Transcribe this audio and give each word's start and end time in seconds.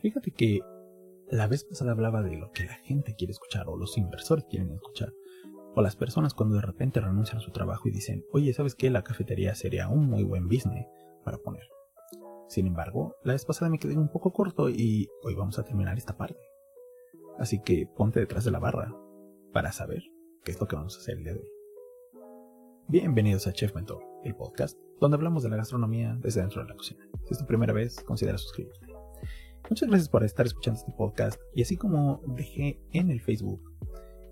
Fíjate 0.00 0.30
que 0.30 0.60
la 1.28 1.46
vez 1.46 1.64
pasada 1.64 1.92
hablaba 1.92 2.22
de 2.22 2.36
lo 2.36 2.50
que 2.52 2.64
la 2.64 2.74
gente 2.74 3.14
quiere 3.14 3.32
escuchar 3.32 3.68
o 3.68 3.76
los 3.76 3.98
inversores 3.98 4.44
quieren 4.48 4.72
escuchar. 4.72 5.12
O 5.74 5.82
las 5.82 5.94
personas 5.94 6.34
cuando 6.34 6.56
de 6.56 6.62
repente 6.62 7.00
renuncian 7.00 7.38
a 7.38 7.42
su 7.42 7.52
trabajo 7.52 7.88
y 7.88 7.92
dicen, 7.92 8.24
oye, 8.32 8.52
¿sabes 8.52 8.74
qué? 8.74 8.90
La 8.90 9.04
cafetería 9.04 9.54
sería 9.54 9.88
un 9.88 10.06
muy 10.06 10.24
buen 10.24 10.48
business 10.48 10.86
para 11.24 11.38
poner. 11.38 11.62
Sin 12.48 12.66
embargo, 12.66 13.14
la 13.22 13.34
vez 13.34 13.44
pasada 13.44 13.70
me 13.70 13.78
quedé 13.78 13.96
un 13.96 14.10
poco 14.10 14.32
corto 14.32 14.68
y 14.68 15.08
hoy 15.22 15.34
vamos 15.34 15.58
a 15.58 15.64
terminar 15.64 15.96
esta 15.96 16.16
parte. 16.16 16.40
Así 17.38 17.60
que 17.62 17.86
ponte 17.96 18.18
detrás 18.18 18.44
de 18.44 18.50
la 18.50 18.58
barra 18.58 18.92
para 19.52 19.70
saber 19.70 20.02
qué 20.44 20.50
es 20.50 20.60
lo 20.60 20.66
que 20.66 20.76
vamos 20.76 20.96
a 20.96 21.00
hacer 21.00 21.18
el 21.18 21.24
día 21.24 21.34
de 21.34 21.40
hoy. 21.40 21.48
Bienvenidos 22.88 23.46
a 23.46 23.52
Chef 23.52 23.74
Mentor, 23.74 24.02
el 24.24 24.34
podcast 24.34 24.76
donde 25.00 25.14
hablamos 25.14 25.42
de 25.42 25.50
la 25.50 25.56
gastronomía 25.56 26.16
desde 26.20 26.40
dentro 26.40 26.62
de 26.62 26.68
la 26.68 26.74
cocina. 26.74 27.06
Si 27.24 27.34
es 27.34 27.38
tu 27.38 27.46
primera 27.46 27.72
vez, 27.72 28.02
considera 28.02 28.36
suscribirte. 28.36 28.89
Muchas 29.70 29.88
gracias 29.88 30.08
por 30.08 30.24
estar 30.24 30.44
escuchando 30.44 30.80
este 30.80 30.90
podcast 30.90 31.40
y 31.54 31.62
así 31.62 31.76
como 31.76 32.20
dejé 32.26 32.80
en 32.90 33.08
el 33.12 33.20
Facebook 33.20 33.62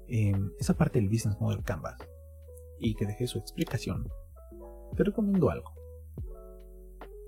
em, 0.09 0.51
esa 0.59 0.75
parte 0.75 0.99
del 0.99 1.09
Business 1.09 1.41
Model 1.41 1.63
Canvas 1.63 1.97
y 2.81 2.97
que 2.97 3.07
dejé 3.07 3.29
su 3.29 3.39
explicación, 3.39 4.09
te 4.97 5.05
recomiendo 5.05 5.49
algo. 5.49 5.71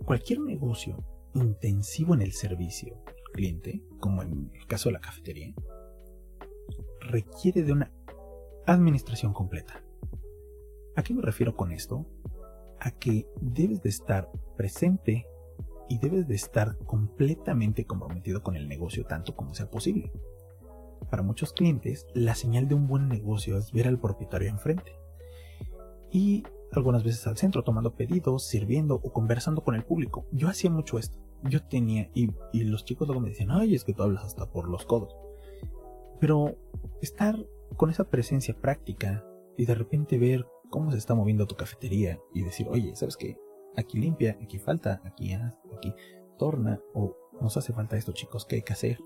Cualquier 0.04 0.40
negocio 0.40 1.04
intensivo 1.34 2.14
en 2.14 2.22
el 2.22 2.32
servicio 2.32 3.00
al 3.06 3.32
cliente, 3.32 3.80
como 4.00 4.24
en 4.24 4.50
el 4.54 4.66
caso 4.66 4.88
de 4.88 4.94
la 4.94 5.00
cafetería, 5.00 5.54
requiere 7.02 7.62
de 7.62 7.70
una 7.70 7.92
administración 8.66 9.32
completa. 9.32 9.84
¿A 10.96 11.04
qué 11.04 11.14
me 11.14 11.22
refiero 11.22 11.54
con 11.54 11.70
esto? 11.70 12.06
A 12.80 12.90
que 12.90 13.28
debes 13.40 13.82
de 13.82 13.90
estar 13.90 14.28
presente 14.56 15.28
y 15.90 15.98
debes 15.98 16.28
de 16.28 16.36
estar 16.36 16.78
completamente 16.86 17.84
comprometido 17.84 18.44
con 18.44 18.54
el 18.54 18.68
negocio 18.68 19.04
tanto 19.04 19.34
como 19.34 19.54
sea 19.54 19.68
posible. 19.68 20.12
Para 21.10 21.24
muchos 21.24 21.52
clientes, 21.52 22.06
la 22.14 22.36
señal 22.36 22.68
de 22.68 22.76
un 22.76 22.86
buen 22.86 23.08
negocio 23.08 23.58
es 23.58 23.72
ver 23.72 23.88
al 23.88 23.98
propietario 23.98 24.48
enfrente. 24.48 24.92
Y 26.12 26.44
algunas 26.70 27.02
veces 27.02 27.26
al 27.26 27.36
centro 27.36 27.64
tomando 27.64 27.96
pedidos, 27.96 28.46
sirviendo 28.46 29.00
o 29.02 29.12
conversando 29.12 29.64
con 29.64 29.74
el 29.74 29.84
público. 29.84 30.26
Yo 30.30 30.48
hacía 30.48 30.70
mucho 30.70 30.96
esto. 30.96 31.18
Yo 31.42 31.64
tenía, 31.64 32.08
y, 32.14 32.30
los 32.62 32.84
chicos 32.84 33.08
luego 33.08 33.20
me 33.20 33.30
decían, 33.30 33.50
ay, 33.50 33.74
es 33.74 33.82
que 33.82 33.92
tú 33.92 34.04
hablas 34.04 34.24
hasta 34.24 34.48
por 34.48 34.68
los 34.68 34.86
codos. 34.86 35.16
Pero 36.20 36.56
estar 37.02 37.36
con 37.76 37.90
esa 37.90 38.04
presencia 38.04 38.54
práctica 38.54 39.24
y 39.56 39.64
de 39.64 39.74
repente 39.74 40.18
ver 40.18 40.46
cómo 40.70 40.92
se 40.92 40.98
está 40.98 41.16
moviendo 41.16 41.48
tu 41.48 41.56
cafetería 41.56 42.20
y 42.32 42.42
decir, 42.42 42.68
oye, 42.70 42.94
¿sabes 42.94 43.16
qué? 43.16 43.36
Aquí 43.76 43.98
limpia, 43.98 44.38
aquí 44.42 44.58
falta, 44.58 45.00
aquí 45.04 45.32
aquí 45.34 45.94
torna, 46.38 46.80
o 46.94 47.16
nos 47.40 47.56
hace 47.56 47.72
falta 47.72 47.96
esto 47.96 48.12
chicos, 48.12 48.44
¿qué 48.46 48.56
hay 48.56 48.62
que 48.62 48.72
hacer? 48.72 48.98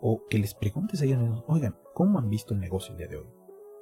O 0.00 0.26
que 0.28 0.38
les 0.38 0.54
preguntes 0.54 1.00
a 1.00 1.04
ellos, 1.04 1.44
oigan, 1.46 1.76
¿cómo 1.94 2.18
han 2.18 2.28
visto 2.28 2.54
el 2.54 2.60
negocio 2.60 2.92
el 2.92 2.98
día 2.98 3.08
de 3.08 3.16
hoy? 3.18 3.26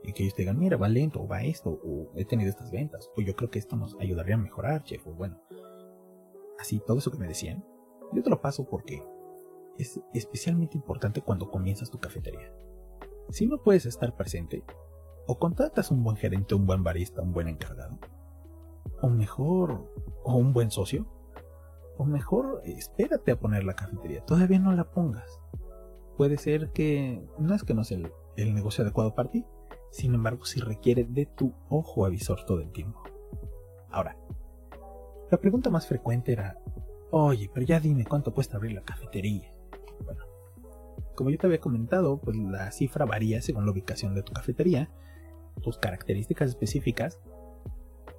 Y 0.03 0.13
que 0.13 0.23
ellos 0.23 0.35
digan, 0.35 0.59
mira, 0.59 0.77
va 0.77 0.89
lento, 0.89 1.23
o 1.23 1.29
va 1.29 1.43
esto, 1.43 1.71
o 1.71 2.11
he 2.15 2.25
tenido 2.25 2.51
estas 2.51 2.71
ventas, 2.71 3.11
o 3.17 3.21
yo 3.21 3.35
creo 3.37 3.51
que 3.51 3.59
esto 3.59 3.77
nos 3.77 3.97
ayudaría 4.01 4.35
a 4.35 4.39
mejorar, 4.39 4.83
chef, 4.85 5.07
o 5.07 5.13
bueno. 5.13 5.41
Así, 6.59 6.81
todo 6.87 6.99
eso 6.99 7.11
que 7.11 7.19
me 7.19 7.29
decían, 7.29 7.65
yo 8.13 8.23
te 8.23 8.31
lo 8.31 8.41
paso 8.41 8.69
porque 8.69 9.03
es 9.79 10.01
especialmente 10.13 10.77
importante 10.77 11.23
cuando 11.23 11.51
comienzas 11.51 11.91
tu 11.91 11.99
cafetería. 11.99 12.53
Si 13.31 13.47
no 13.47 13.63
puedes 13.63 13.87
estar 13.87 14.17
presente, 14.17 14.65
o 15.27 15.39
contratas 15.39 15.91
un 15.91 16.03
buen 16.03 16.17
gerente, 16.17 16.55
un 16.55 16.67
buen 16.67 16.83
barista, 16.83 17.23
un 17.23 17.33
buen 17.33 17.49
encargado, 17.49 17.99
o 19.03 19.09
mejor, 19.09 19.91
o 20.25 20.37
un 20.37 20.53
buen 20.53 20.71
socio, 20.71 21.07
o 21.97 22.05
mejor 22.05 22.63
espérate 22.65 23.33
a 23.33 23.39
poner 23.39 23.65
la 23.65 23.75
cafetería, 23.75 24.25
todavía 24.25 24.59
no 24.59 24.73
la 24.73 24.91
pongas. 24.91 25.41
Puede 26.17 26.39
ser 26.39 26.71
que 26.71 27.23
no 27.39 27.55
es 27.55 27.63
que 27.63 27.75
no 27.75 27.85
sea 27.85 27.99
el, 28.37 28.55
negocio 28.55 28.85
adecuado 28.85 29.15
para 29.15 29.31
ti, 29.31 29.45
sin 29.91 30.15
embargo 30.15 30.45
si 30.45 30.61
requiere 30.61 31.05
de 31.05 31.27
tu 31.27 31.53
ojo 31.69 32.07
avisor 32.07 32.45
todo 32.45 32.61
el 32.61 32.73
tiempo. 32.73 33.03
Ahora, 33.91 34.17
la 35.31 35.39
pregunta 35.39 35.71
más 35.71 35.87
frecuente 35.87 36.33
era, 36.33 36.59
oye, 37.11 37.51
pero 37.53 37.67
ya 37.67 37.81
dime 37.81 38.05
cuánto 38.05 38.33
cuesta 38.33 38.57
abrir 38.57 38.73
la 38.73 38.83
cafetería. 38.83 39.53
Bueno, 40.05 40.25
como 41.15 41.31
yo 41.31 41.39
te 41.39 41.47
había 41.47 41.61
comentado, 41.61 42.19
pues 42.19 42.37
la 42.37 42.71
cifra 42.73 43.05
varía 43.05 43.43
según 43.43 43.67
la 43.67 43.73
ubicación 43.73 44.15
de 44.15 44.23
tu 44.23 44.33
cafetería, 44.33 44.91
tus 45.63 45.79
características 45.79 46.51
específicas 46.51 47.21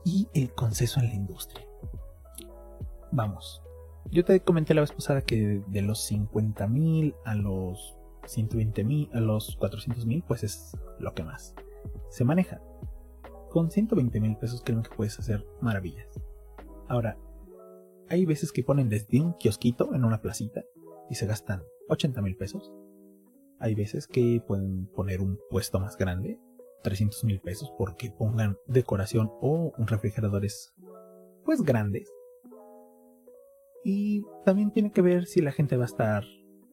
y 0.04 0.28
el 0.34 0.54
consenso 0.54 1.00
en 1.00 1.08
la 1.08 1.14
industria. 1.14 1.66
Vamos, 3.12 3.62
yo 4.10 4.26
te 4.26 4.40
comenté 4.42 4.74
la 4.74 4.82
vez 4.82 4.92
pasada 4.92 5.22
que 5.22 5.64
de 5.68 5.82
los 5.82 6.12
50.000 6.12 7.16
a 7.26 7.36
los 7.36 7.98
120.000 8.24 9.10
a 9.14 9.20
los 9.20 9.58
400.000 9.60 10.24
pues 10.28 10.44
es 10.44 10.78
lo 11.00 11.14
que 11.14 11.24
más 11.24 11.56
se 12.10 12.24
maneja. 12.24 12.62
Con 13.50 13.70
120.000 13.70 14.38
pesos 14.40 14.62
creo 14.64 14.82
que 14.82 14.96
puedes 14.96 15.20
hacer 15.20 15.46
maravillas. 15.62 16.08
Ahora, 16.88 17.18
hay 18.10 18.26
veces 18.26 18.52
que 18.52 18.64
ponen 18.64 18.90
desde 18.90 19.22
un 19.22 19.34
kiosquito 19.34 19.94
en 19.94 20.06
una 20.06 20.22
placita 20.22 20.64
y 21.10 21.16
se 21.16 21.26
gastan 21.26 21.64
80.000 21.90 22.38
pesos. 22.38 22.74
Hay 23.60 23.76
veces 23.76 24.08
que 24.08 24.42
pueden 24.46 24.88
poner 24.88 25.22
un 25.22 25.40
puesto 25.50 25.80
más 25.80 25.98
grande 25.98 26.40
300 26.84 27.24
mil 27.24 27.40
pesos 27.40 27.72
porque 27.78 28.12
pongan 28.12 28.58
decoración 28.68 29.30
o 29.42 29.74
refrigeradores 29.78 30.74
pues 31.46 31.62
grandes. 31.62 32.12
Y 33.84 34.24
también 34.46 34.72
tiene 34.72 34.92
que 34.92 35.02
ver 35.02 35.26
si 35.26 35.42
la 35.42 35.52
gente 35.52 35.78
va 35.78 35.84
a 35.84 35.88
estar 35.88 36.24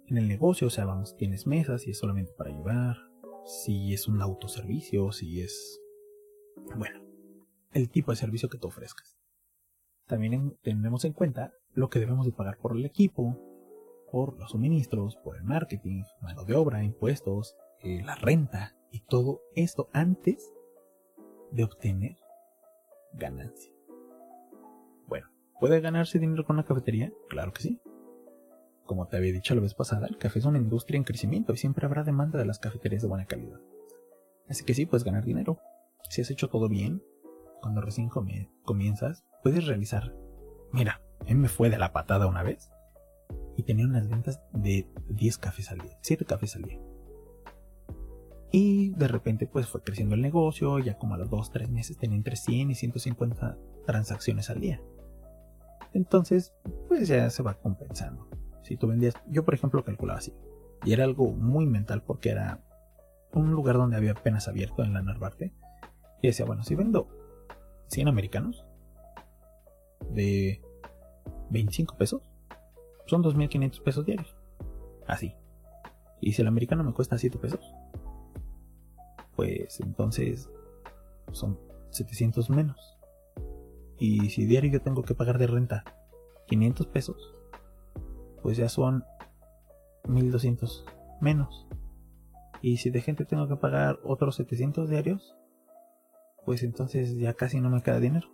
en 0.07 0.19
el 0.19 0.29
negocio, 0.29 0.67
o 0.67 0.71
sea, 0.71 0.85
vamos, 0.85 1.17
tienes 1.17 1.47
mesas, 1.47 1.83
si 1.83 1.91
es 1.91 1.99
solamente 1.99 2.33
para 2.33 2.51
llevar, 2.51 2.97
si 3.45 3.93
es 3.93 4.09
un 4.09 4.21
autoservicio, 4.21 5.13
si 5.13 5.41
es... 5.41 5.81
Bueno, 6.77 7.01
el 7.73 7.91
tipo 7.91 8.11
de 8.11 8.17
servicio 8.17 8.49
que 8.49 8.59
tú 8.59 8.69
ofrezcas. 8.69 9.19
También 10.07 10.57
tenemos 10.63 11.05
en 11.05 11.13
cuenta 11.13 11.53
lo 11.73 11.91
que 11.91 11.99
debemos 11.99 12.27
de 12.27 12.33
pagar 12.33 12.59
por 12.59 12.77
el 12.77 12.85
equipo, 12.85 13.39
por 14.11 14.39
los 14.39 14.53
suministros, 14.53 15.17
por 15.17 15.37
el 15.37 15.45
marketing, 15.45 16.03
mano 16.23 16.45
de 16.45 16.55
obra, 16.55 16.83
impuestos, 16.83 17.55
eh, 17.81 18.03
la 18.05 18.15
renta, 18.15 18.75
y 18.91 19.01
todo 19.01 19.43
esto 19.55 19.89
antes 19.93 20.53
de 21.51 21.65
obtener 21.65 22.17
ganancia. 23.13 23.73
Bueno, 25.07 25.29
¿puede 25.61 25.81
ganarse 25.81 26.19
dinero 26.19 26.45
con 26.45 26.57
la 26.57 26.65
cafetería? 26.65 27.13
Claro 27.29 27.53
que 27.53 27.63
sí. 27.63 27.81
Como 28.85 29.07
te 29.07 29.17
había 29.17 29.33
dicho 29.33 29.55
la 29.55 29.61
vez 29.61 29.75
pasada, 29.75 30.07
el 30.07 30.17
café 30.17 30.39
es 30.39 30.45
una 30.45 30.59
industria 30.59 30.97
en 30.97 31.05
crecimiento 31.05 31.53
y 31.53 31.59
siempre 31.59 31.87
habrá 31.87 32.05
demanda 32.05 32.39
de 32.39 32.47
las 32.47 32.59
cafeterías 32.59 33.03
de 33.03 33.09
buena 33.09 33.27
calidad. 33.27 33.61
Así 34.49 34.65
que 34.65 34.75
sí, 34.75 34.87
puedes 34.87 35.05
ganar 35.05 35.25
dinero. 35.25 35.59
Si 36.09 36.23
has 36.23 36.31
hecho 36.31 36.49
todo 36.49 36.69
bien, 36.69 37.03
cuando 37.61 37.83
recién 37.83 38.09
comienzas, 38.09 39.25
puedes 39.43 39.67
realizar. 39.67 40.15
Mira, 40.73 41.03
él 41.27 41.37
me 41.37 41.49
fue 41.49 41.69
de 41.69 41.79
la 41.79 41.93
patada 41.93 42.27
una 42.27 42.43
vez 42.43 42.71
y 43.57 43.65
tenía 43.65 43.87
unas 43.87 44.09
ventas 44.09 44.41
de 44.53 44.89
10 45.09 45.39
cafés 45.39 45.71
al 45.71 45.79
día, 45.79 45.99
7 46.01 46.25
cafés 46.25 46.57
al 46.57 46.63
día. 46.63 46.81
Y 48.51 48.91
de 48.91 49.09
repente 49.09 49.47
pues 49.47 49.67
fue 49.67 49.83
creciendo 49.83 50.15
el 50.15 50.23
negocio, 50.23 50.79
ya 50.79 50.97
como 50.97 51.15
a 51.15 51.19
los 51.19 51.29
2, 51.29 51.51
3 51.51 51.71
meses 51.71 51.99
tenía 51.99 52.17
entre 52.17 52.37
100 52.37 52.71
y 52.71 52.75
150 52.75 53.59
transacciones 53.87 54.49
al 54.51 54.61
día. 54.61 54.81
Entonces 55.93 56.55
pues 56.89 57.09
ya 57.09 57.29
se 57.31 57.43
va 57.43 57.55
compensando. 57.55 58.29
Si 58.63 58.77
tú 58.77 58.87
vendías, 58.87 59.15
yo 59.29 59.45
por 59.45 59.55
ejemplo 59.55 59.85
calculaba 59.85 60.19
así. 60.19 60.35
Y 60.85 60.93
era 60.93 61.05
algo 61.05 61.33
muy 61.33 61.67
mental 61.67 62.03
porque 62.03 62.31
era 62.31 62.65
un 63.33 63.51
lugar 63.53 63.77
donde 63.77 63.97
había 63.97 64.13
apenas 64.13 64.49
abierto 64.49 64.83
en 64.83 64.95
la 64.95 65.03
Narvarte. 65.03 65.53
Y 66.23 66.29
decía, 66.29 66.47
bueno, 66.47 66.63
si 66.65 66.75
vendo 66.75 67.09
100 67.89 68.09
americanos 68.09 68.65
de 70.11 70.63
25 71.51 71.97
pesos, 71.97 72.23
son 73.07 73.23
2.500 73.23 73.83
pesos 73.83 74.07
diarios. 74.07 74.37
Así. 75.07 75.35
Y 76.21 76.33
si 76.33 76.43
el 76.43 76.49
americano 76.49 76.85
me 76.85 76.93
cuesta 76.93 77.19
7 77.19 77.39
pesos, 77.39 77.61
pues 79.39 79.79
entonces 79.79 80.51
son 81.31 81.61
700 81.91 82.51
menos. 82.51 82.99
Y 83.97 84.31
si 84.31 84.47
diario 84.47 84.73
yo 84.73 84.83
tengo 84.83 85.05
que 85.05 85.15
pagar 85.15 85.39
de 85.39 85.47
renta 85.47 85.85
500 86.49 86.89
pesos, 86.89 87.37
pues 88.43 88.57
ya 88.57 88.69
son 88.69 89.05
1200 90.09 90.85
menos. 91.21 91.69
Y 92.63 92.79
si 92.79 92.91
de 92.91 93.01
gente 93.01 93.27
tengo 93.27 93.47
que 93.47 93.55
pagar 93.55 94.01
otros 94.03 94.35
700 94.35 94.91
diarios, 94.91 95.37
pues 96.45 96.65
entonces 96.65 97.17
ya 97.17 97.35
casi 97.35 97.61
no 97.61 97.71
me 97.71 97.81
queda 97.81 98.01
dinero. 98.01 98.29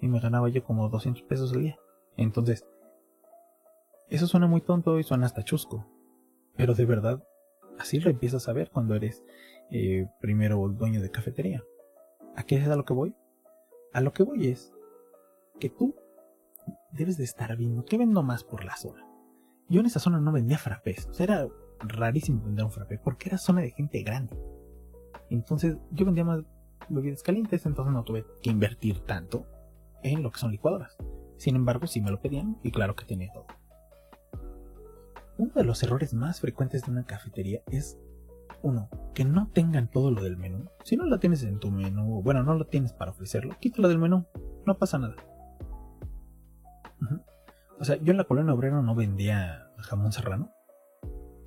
Y 0.00 0.08
me 0.08 0.18
ganaba 0.18 0.48
yo 0.48 0.64
como 0.64 0.88
200 0.88 1.22
pesos 1.22 1.52
al 1.52 1.62
día. 1.62 1.78
Entonces, 2.16 2.66
eso 4.08 4.26
suena 4.26 4.48
muy 4.48 4.60
tonto 4.60 4.98
y 4.98 5.04
suena 5.04 5.26
hasta 5.26 5.44
chusco. 5.44 5.86
Pero 6.56 6.74
de 6.74 6.84
verdad, 6.84 7.22
así 7.78 8.00
lo 8.00 8.10
empiezas 8.10 8.48
a 8.48 8.52
ver 8.52 8.72
cuando 8.72 8.96
eres 8.96 9.22
eh, 9.70 10.08
primero 10.20 10.68
dueño 10.68 11.00
de 11.00 11.10
cafetería. 11.10 11.62
¿A 12.34 12.42
qué 12.42 12.56
es 12.56 12.68
a 12.68 12.76
lo 12.76 12.84
que 12.84 12.92
voy? 12.92 13.14
A 13.92 14.00
lo 14.00 14.12
que 14.12 14.22
voy 14.22 14.48
es 14.48 14.72
que 15.58 15.70
tú 15.70 15.94
debes 16.92 17.16
de 17.16 17.24
estar 17.24 17.56
viendo 17.56 17.84
qué 17.84 17.98
vendo 17.98 18.22
más 18.22 18.44
por 18.44 18.64
la 18.64 18.76
zona, 18.76 19.06
yo 19.68 19.80
en 19.80 19.86
esa 19.86 20.00
zona 20.00 20.20
no 20.20 20.32
vendía 20.32 20.58
frappés. 20.58 21.08
Era 21.18 21.48
rarísimo 21.80 22.42
vender 22.44 22.64
un 22.64 22.70
frappé 22.70 22.98
porque 22.98 23.28
era 23.28 23.38
zona 23.38 23.62
de 23.62 23.72
gente 23.72 24.02
grande. 24.02 24.36
Entonces 25.28 25.76
yo 25.90 26.04
vendía 26.04 26.24
más 26.24 26.42
bebidas 26.88 27.22
calientes, 27.22 27.66
entonces 27.66 27.92
no 27.92 28.04
tuve 28.04 28.24
que 28.42 28.50
invertir 28.50 29.00
tanto 29.00 29.46
en 30.02 30.22
lo 30.22 30.30
que 30.30 30.38
son 30.38 30.52
licuadoras. 30.52 30.96
Sin 31.36 31.56
embargo, 31.56 31.86
sí 31.86 32.00
me 32.00 32.10
lo 32.10 32.20
pedían 32.20 32.58
y 32.62 32.70
claro 32.70 32.94
que 32.94 33.04
tenía 33.04 33.32
todo. 33.32 33.46
Uno 35.38 35.52
de 35.52 35.64
los 35.64 35.82
errores 35.82 36.14
más 36.14 36.40
frecuentes 36.40 36.86
de 36.86 36.92
una 36.92 37.04
cafetería 37.04 37.60
es, 37.70 37.98
uno, 38.62 38.88
que 39.14 39.24
no 39.24 39.48
tengan 39.52 39.90
todo 39.90 40.10
lo 40.10 40.22
del 40.22 40.36
menú. 40.36 40.68
Si 40.84 40.96
no 40.96 41.06
lo 41.06 41.18
tienes 41.18 41.42
en 41.42 41.58
tu 41.58 41.70
menú, 41.70 42.22
bueno, 42.22 42.42
no 42.42 42.54
lo 42.54 42.66
tienes 42.66 42.92
para 42.92 43.10
ofrecerlo, 43.10 43.56
quítalo 43.60 43.88
del 43.88 43.98
menú, 43.98 44.26
no 44.66 44.78
pasa 44.78 44.98
nada. 44.98 45.16
O 47.78 47.84
sea, 47.84 47.96
yo 47.96 48.10
en 48.10 48.16
la 48.16 48.24
colonia 48.24 48.54
obrera 48.54 48.80
no 48.80 48.94
vendía 48.94 49.70
jamón 49.78 50.12
serrano. 50.12 50.50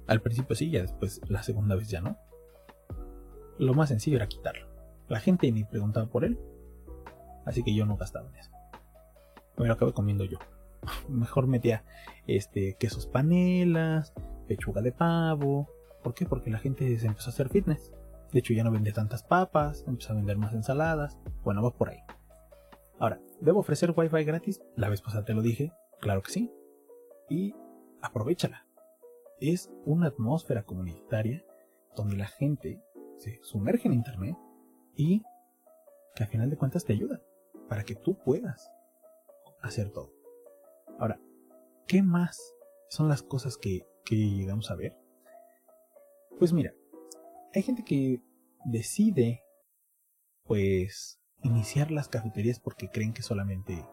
Al 0.08 0.22
principio 0.22 0.56
sí, 0.56 0.70
ya 0.70 0.82
después 0.82 1.22
la 1.28 1.44
segunda 1.44 1.76
vez 1.76 1.90
ya 1.90 2.02
no. 2.02 2.18
Lo 3.58 3.74
más 3.74 3.90
sencillo 3.90 4.18
era 4.18 4.28
quitarlo. 4.28 4.68
La 5.08 5.20
gente 5.20 5.52
ni 5.52 5.64
preguntaba 5.64 6.08
por 6.08 6.24
él. 6.24 6.40
Así 7.46 7.64
que 7.64 7.74
yo 7.74 7.86
no 7.86 7.98
gastaba 7.98 8.30
en 8.30 8.36
eso. 8.36 8.52
Me 9.58 9.68
lo 9.68 9.74
acabé 9.74 9.94
comiendo 9.94 10.24
yo. 10.24 10.38
Mejor 11.10 11.48
metía 11.48 11.84
este, 12.28 12.76
quesos 12.80 13.08
panelas, 13.08 14.14
pechuga 14.48 14.82
de 14.82 14.92
pavo. 14.92 15.68
¿Por 16.04 16.14
qué? 16.14 16.26
Porque 16.26 16.50
la 16.50 16.60
gente 16.60 16.98
se 16.98 17.08
empezó 17.08 17.30
a 17.30 17.34
hacer 17.34 17.50
fitness. 17.50 17.94
De 18.32 18.40
hecho, 18.40 18.54
ya 18.54 18.64
no 18.64 18.72
vende 18.72 18.92
tantas 18.92 19.24
papas, 19.24 19.84
empezó 19.88 20.14
a 20.14 20.16
vender 20.16 20.38
más 20.38 20.54
ensaladas. 20.54 21.18
Bueno, 21.44 21.64
va 21.64 21.72
por 21.72 21.90
ahí. 21.90 22.00
Ahora, 23.00 23.20
¿debo 23.40 23.60
ofrecer 23.60 23.94
Wi-Fi 23.96 24.24
gratis? 24.24 24.62
La 24.76 24.90
vez 24.90 25.02
pasada 25.02 25.26
te 25.26 25.34
lo 25.34 25.42
dije. 25.42 25.72
Claro 26.00 26.22
que 26.22 26.32
sí. 26.32 26.52
Y 27.30 27.54
aprovechala. 28.02 28.66
Es 29.40 29.72
una 29.86 30.08
atmósfera 30.08 30.64
comunitaria 30.64 31.44
donde 31.96 32.18
la 32.18 32.28
gente 32.28 32.82
se 33.18 33.40
sumerge 33.42 33.88
en 33.88 33.94
Internet 33.94 34.38
y 34.96 35.24
que 36.16 36.24
al 36.24 36.30
final 36.30 36.50
de 36.50 36.58
cuentas 36.58 36.86
te 36.86 36.94
ayuda 36.94 37.22
para 37.68 37.84
que 37.84 37.96
tú 37.96 38.18
puedas 38.18 38.70
hacer 39.62 39.92
todo. 39.92 40.12
Ahora, 40.98 41.20
¿qué 41.88 42.04
más 42.04 42.54
son 42.90 43.08
las 43.08 43.22
cosas 43.22 43.58
que, 43.58 43.86
que 44.04 44.16
llegamos 44.16 44.72
a 44.72 44.76
ver? 44.76 44.98
Pues 46.40 46.54
mira, 46.54 46.74
hay 47.54 47.62
gente 47.62 47.84
que 47.84 48.24
decide 48.64 49.44
pues 50.46 51.22
iniciar 51.44 51.92
las 51.92 52.08
cafeterías 52.08 52.62
porque 52.62 52.90
creen 52.90 53.12
que 53.12 53.22
solamente 53.22 53.86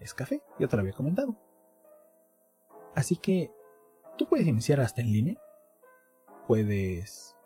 es 0.00 0.14
café, 0.14 0.42
ya 0.58 0.66
te 0.66 0.76
lo 0.76 0.80
había 0.80 0.94
comentado. 0.94 1.38
Así 2.94 3.16
que 3.16 3.52
tú 4.16 4.26
puedes 4.26 4.46
iniciar 4.46 4.80
hasta 4.80 5.02
en 5.02 5.12
línea, 5.12 5.36
puedes, 6.48 7.36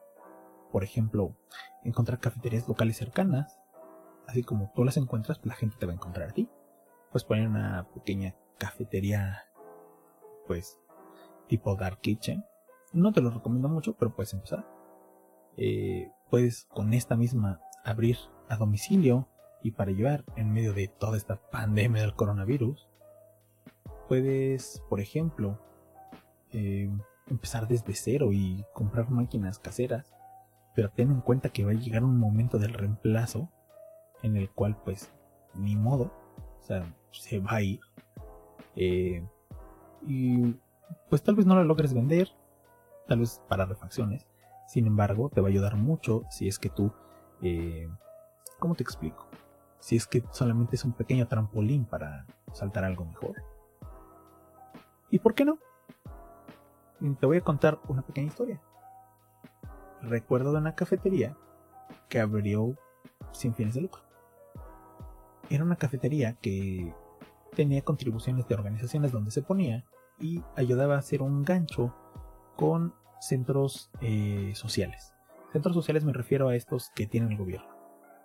por 0.70 0.84
ejemplo, 0.84 1.36
encontrar 1.82 2.20
cafeterías 2.20 2.68
locales 2.68 2.96
cercanas, 2.96 3.58
así 4.28 4.44
como 4.44 4.70
tú 4.72 4.84
las 4.84 4.98
encuentras, 4.98 5.40
la 5.44 5.54
gente 5.54 5.76
te 5.80 5.86
va 5.86 5.92
a 5.92 5.96
encontrar 5.96 6.30
a 6.30 6.32
ti. 6.32 6.48
Puedes 7.10 7.24
poner 7.24 7.48
una 7.48 7.88
pequeña 7.92 8.36
cafetería, 8.58 9.48
pues, 10.46 10.78
tipo 11.48 11.74
Dark 11.74 12.00
Kitchen. 12.00 12.44
No 12.98 13.12
te 13.12 13.20
lo 13.20 13.30
recomiendo 13.30 13.68
mucho, 13.68 13.94
pero 13.96 14.12
puedes 14.12 14.32
empezar. 14.34 14.66
Eh, 15.56 16.10
puedes 16.30 16.64
con 16.64 16.92
esta 16.92 17.16
misma 17.16 17.60
abrir 17.84 18.18
a 18.48 18.56
domicilio 18.56 19.28
y 19.62 19.70
para 19.70 19.92
llevar 19.92 20.24
en 20.34 20.52
medio 20.52 20.72
de 20.72 20.88
toda 20.88 21.16
esta 21.16 21.36
pandemia 21.36 22.02
del 22.02 22.14
coronavirus. 22.14 22.88
Puedes, 24.08 24.82
por 24.88 25.00
ejemplo, 25.00 25.60
eh, 26.52 26.90
empezar 27.28 27.68
desde 27.68 27.94
cero 27.94 28.32
y 28.32 28.64
comprar 28.74 29.10
máquinas 29.10 29.60
caseras, 29.60 30.12
pero 30.74 30.90
ten 30.90 31.12
en 31.12 31.20
cuenta 31.20 31.50
que 31.50 31.64
va 31.64 31.70
a 31.70 31.74
llegar 31.74 32.02
un 32.02 32.18
momento 32.18 32.58
del 32.58 32.74
reemplazo 32.74 33.48
en 34.24 34.36
el 34.36 34.50
cual 34.50 34.76
pues 34.84 35.12
ni 35.54 35.76
modo, 35.76 36.10
o 36.60 36.64
sea, 36.64 36.92
se 37.12 37.38
va 37.38 37.52
a 37.52 37.62
ir. 37.62 37.80
Eh, 38.74 39.24
y 40.04 40.56
pues 41.08 41.22
tal 41.22 41.36
vez 41.36 41.46
no 41.46 41.54
lo 41.54 41.62
logres 41.62 41.94
vender, 41.94 42.28
tal 43.08 43.20
vez 43.20 43.42
para 43.48 43.66
refacciones. 43.66 44.26
Sin 44.66 44.86
embargo, 44.86 45.30
te 45.30 45.40
va 45.40 45.48
a 45.48 45.50
ayudar 45.50 45.76
mucho 45.76 46.24
si 46.30 46.46
es 46.46 46.58
que 46.58 46.68
tú, 46.68 46.92
eh, 47.42 47.88
¿cómo 48.58 48.74
te 48.74 48.82
explico? 48.82 49.26
Si 49.78 49.96
es 49.96 50.06
que 50.06 50.22
solamente 50.30 50.76
es 50.76 50.84
un 50.84 50.92
pequeño 50.92 51.26
trampolín 51.26 51.84
para 51.86 52.26
saltar 52.52 52.84
algo 52.84 53.04
mejor. 53.04 53.42
¿Y 55.10 55.18
por 55.18 55.34
qué 55.34 55.44
no? 55.44 55.58
Te 57.18 57.26
voy 57.26 57.38
a 57.38 57.44
contar 57.44 57.78
una 57.88 58.02
pequeña 58.02 58.26
historia. 58.26 58.60
Recuerdo 60.02 60.52
de 60.52 60.58
una 60.58 60.74
cafetería 60.74 61.36
que 62.08 62.20
abrió 62.20 62.74
sin 63.32 63.54
fines 63.54 63.74
de 63.74 63.82
lucro. 63.82 64.02
Era 65.48 65.64
una 65.64 65.76
cafetería 65.76 66.34
que 66.34 66.94
tenía 67.54 67.82
contribuciones 67.82 68.46
de 68.46 68.54
organizaciones 68.54 69.12
donde 69.12 69.30
se 69.30 69.42
ponía 69.42 69.84
y 70.18 70.42
ayudaba 70.56 70.96
a 70.96 70.98
hacer 70.98 71.22
un 71.22 71.42
gancho 71.42 71.94
con 72.56 72.92
centros 73.20 73.90
eh, 74.00 74.52
sociales. 74.54 75.14
Centros 75.52 75.74
sociales 75.74 76.04
me 76.04 76.12
refiero 76.12 76.48
a 76.48 76.56
estos 76.56 76.90
que 76.94 77.06
tiene 77.06 77.28
el 77.28 77.38
gobierno. 77.38 77.68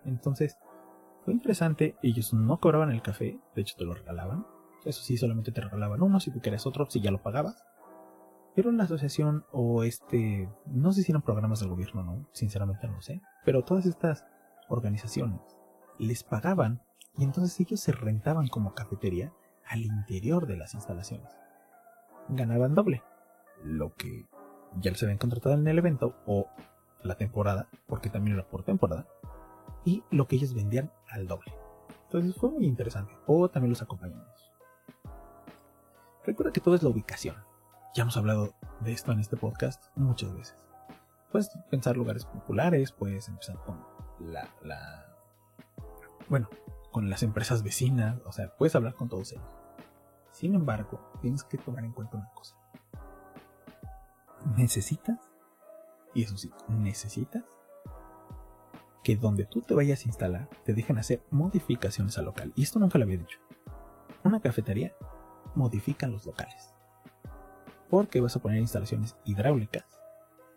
Entonces, 0.06 0.58
fue 1.24 1.34
interesante, 1.34 1.96
ellos 2.04 2.34
no 2.34 2.60
cobraban 2.60 2.92
el 2.92 3.02
café, 3.02 3.40
de 3.56 3.62
hecho 3.62 3.76
te 3.78 3.86
lo 3.86 3.94
regalaban. 3.94 4.46
Eso 4.84 5.02
sí, 5.02 5.16
solamente 5.16 5.52
te 5.54 5.62
regalaban 5.62 6.02
uno, 6.02 6.20
si 6.20 6.32
tú 6.32 6.42
querías 6.42 6.68
otro, 6.68 6.90
si 6.90 7.00
ya 7.00 7.12
lo 7.12 7.22
pagabas. 7.22 7.64
Pero 8.56 8.72
la 8.72 8.84
asociación 8.84 9.46
o 9.52 9.84
este, 9.84 10.50
no 10.66 10.92
sé 10.92 11.02
si 11.02 11.12
eran 11.12 11.22
programas 11.22 11.62
del 11.62 11.70
gobierno 11.70 12.04
no, 12.04 12.28
sinceramente 12.34 12.88
no 12.88 13.02
sé. 13.02 13.22
Pero 13.46 13.64
todas 13.64 13.86
estas 13.86 14.26
organizaciones 14.68 15.40
les 15.98 16.24
pagaban 16.24 16.82
y 17.18 17.24
entonces 17.24 17.60
ellos 17.60 17.80
se 17.80 17.94
rentaban 17.94 18.48
como 18.48 18.74
cafetería 18.74 19.34
al 19.66 19.82
interior 19.82 20.46
de 20.46 20.58
las 20.58 20.74
instalaciones. 20.74 21.32
Ganaban 22.30 22.76
doble, 22.76 23.02
lo 23.64 23.94
que 23.96 24.26
ya 24.80 24.92
les 24.92 25.02
habían 25.04 25.18
contratado 25.18 25.56
en 25.56 25.68
el 25.68 25.78
evento 25.78 26.16
o 26.26 26.48
la 27.04 27.16
temporada, 27.16 27.68
porque 27.88 28.10
también 28.10 28.38
era 28.38 28.48
por 28.48 28.64
temporada, 28.64 29.08
y 29.86 30.04
lo 30.12 30.28
que 30.28 30.38
ellos 30.38 30.54
vendían 30.54 30.92
al 31.10 31.28
doble. 31.28 31.54
Entonces 32.06 32.36
fue 32.36 32.52
muy 32.52 32.66
interesante. 32.66 33.18
O 33.26 33.50
también 33.50 33.72
los 33.72 33.82
acompañamos. 33.82 34.28
Recuerda 36.26 36.54
que 36.54 36.62
todo 36.62 36.76
es 36.76 36.84
la 36.84 36.90
ubicación. 36.90 37.36
Ya 37.96 38.04
hemos 38.04 38.18
hablado 38.18 38.54
de 38.82 38.94
esto 38.94 39.12
en 39.12 39.20
este 39.20 39.36
podcast 39.36 39.86
muchas 39.96 40.34
veces. 40.34 40.56
Puedes 41.32 41.50
pensar 41.70 41.98
lugares 41.98 42.26
populares, 42.26 42.92
puedes 42.92 43.28
empezar 43.28 43.58
con 43.66 43.84
la, 44.20 44.48
bueno, 46.30 46.50
con 46.92 47.10
las 47.10 47.24
empresas 47.24 47.64
vecinas, 47.64 48.22
o 48.26 48.32
sea, 48.32 48.56
puedes 48.56 48.76
hablar 48.76 48.94
con 48.94 49.10
todos 49.10 49.32
ellos. 49.32 49.46
Sin 50.32 50.56
embargo, 50.56 51.12
tienes 51.22 51.44
que 51.44 51.58
tomar 51.58 51.84
en 51.84 51.92
cuenta 51.92 52.18
una 52.18 52.30
cosa. 52.34 52.56
Necesitas, 54.56 55.20
y 56.14 56.24
eso 56.24 56.38
sí, 56.38 56.52
necesitas 56.68 57.44
que 59.04 59.16
donde 59.18 59.46
tú 59.46 59.62
te 59.62 59.74
vayas 59.74 60.06
a 60.06 60.08
instalar 60.08 60.50
te 60.64 60.74
dejen 60.74 60.98
hacer 60.98 61.24
modificaciones 61.30 62.18
al 62.18 62.26
local. 62.26 62.54
Y 62.56 62.64
esto 62.64 62.80
nunca 62.80 62.98
lo 62.98 63.04
había 63.04 63.18
dicho. 63.18 63.40
Una 64.24 64.40
cafetería 64.40 64.94
modifica 65.56 66.08
los 66.08 66.26
locales. 66.26 66.74
Porque 67.90 68.22
vas 68.22 68.36
a 68.36 68.40
poner 68.40 68.60
instalaciones 68.60 69.16
hidráulicas, 69.26 69.86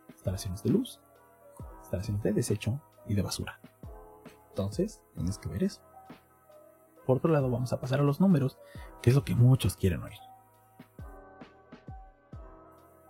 instalaciones 0.08 0.62
de 0.62 0.70
luz, 0.70 1.00
instalaciones 1.80 2.22
de 2.22 2.32
desecho 2.32 2.80
y 3.06 3.14
de 3.14 3.22
basura. 3.22 3.60
Entonces, 4.48 5.02
tienes 5.14 5.38
que 5.38 5.48
ver 5.48 5.64
eso. 5.64 5.82
Por 7.04 7.18
otro 7.18 7.30
lado, 7.30 7.50
vamos 7.50 7.72
a 7.72 7.80
pasar 7.80 8.00
a 8.00 8.04
los 8.04 8.20
números, 8.20 8.58
que 9.02 9.10
es 9.10 9.16
lo 9.16 9.24
que 9.24 9.34
muchos 9.34 9.76
quieren 9.76 10.02
oír. 10.02 10.18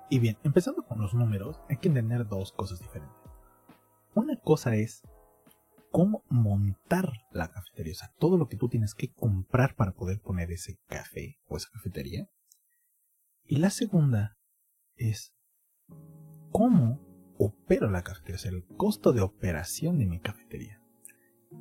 Y 0.08 0.18
bien, 0.20 0.38
empezando 0.44 0.84
con 0.84 1.00
los 1.00 1.14
números, 1.14 1.60
hay 1.68 1.78
que 1.78 1.88
entender 1.88 2.28
dos 2.28 2.52
cosas 2.52 2.78
diferentes. 2.80 3.16
Una 4.14 4.36
cosa 4.36 4.76
es 4.76 5.02
cómo 5.90 6.24
montar 6.28 7.10
la 7.32 7.48
cafetería, 7.48 7.92
o 7.92 7.96
sea, 7.96 8.12
todo 8.18 8.38
lo 8.38 8.48
que 8.48 8.56
tú 8.56 8.68
tienes 8.68 8.94
que 8.94 9.12
comprar 9.12 9.74
para 9.74 9.92
poder 9.92 10.20
poner 10.20 10.50
ese 10.52 10.78
café 10.86 11.38
o 11.48 11.56
esa 11.56 11.70
cafetería. 11.70 12.28
Y 13.44 13.56
la 13.56 13.70
segunda 13.70 14.36
es 14.96 15.34
cómo 16.50 17.00
opero 17.38 17.90
la 17.90 18.02
cafetería, 18.02 18.36
o 18.36 18.38
sea, 18.38 18.50
el 18.52 18.64
costo 18.76 19.12
de 19.12 19.22
operación 19.22 19.98
de 19.98 20.06
mi 20.06 20.20
cafetería. 20.20 20.80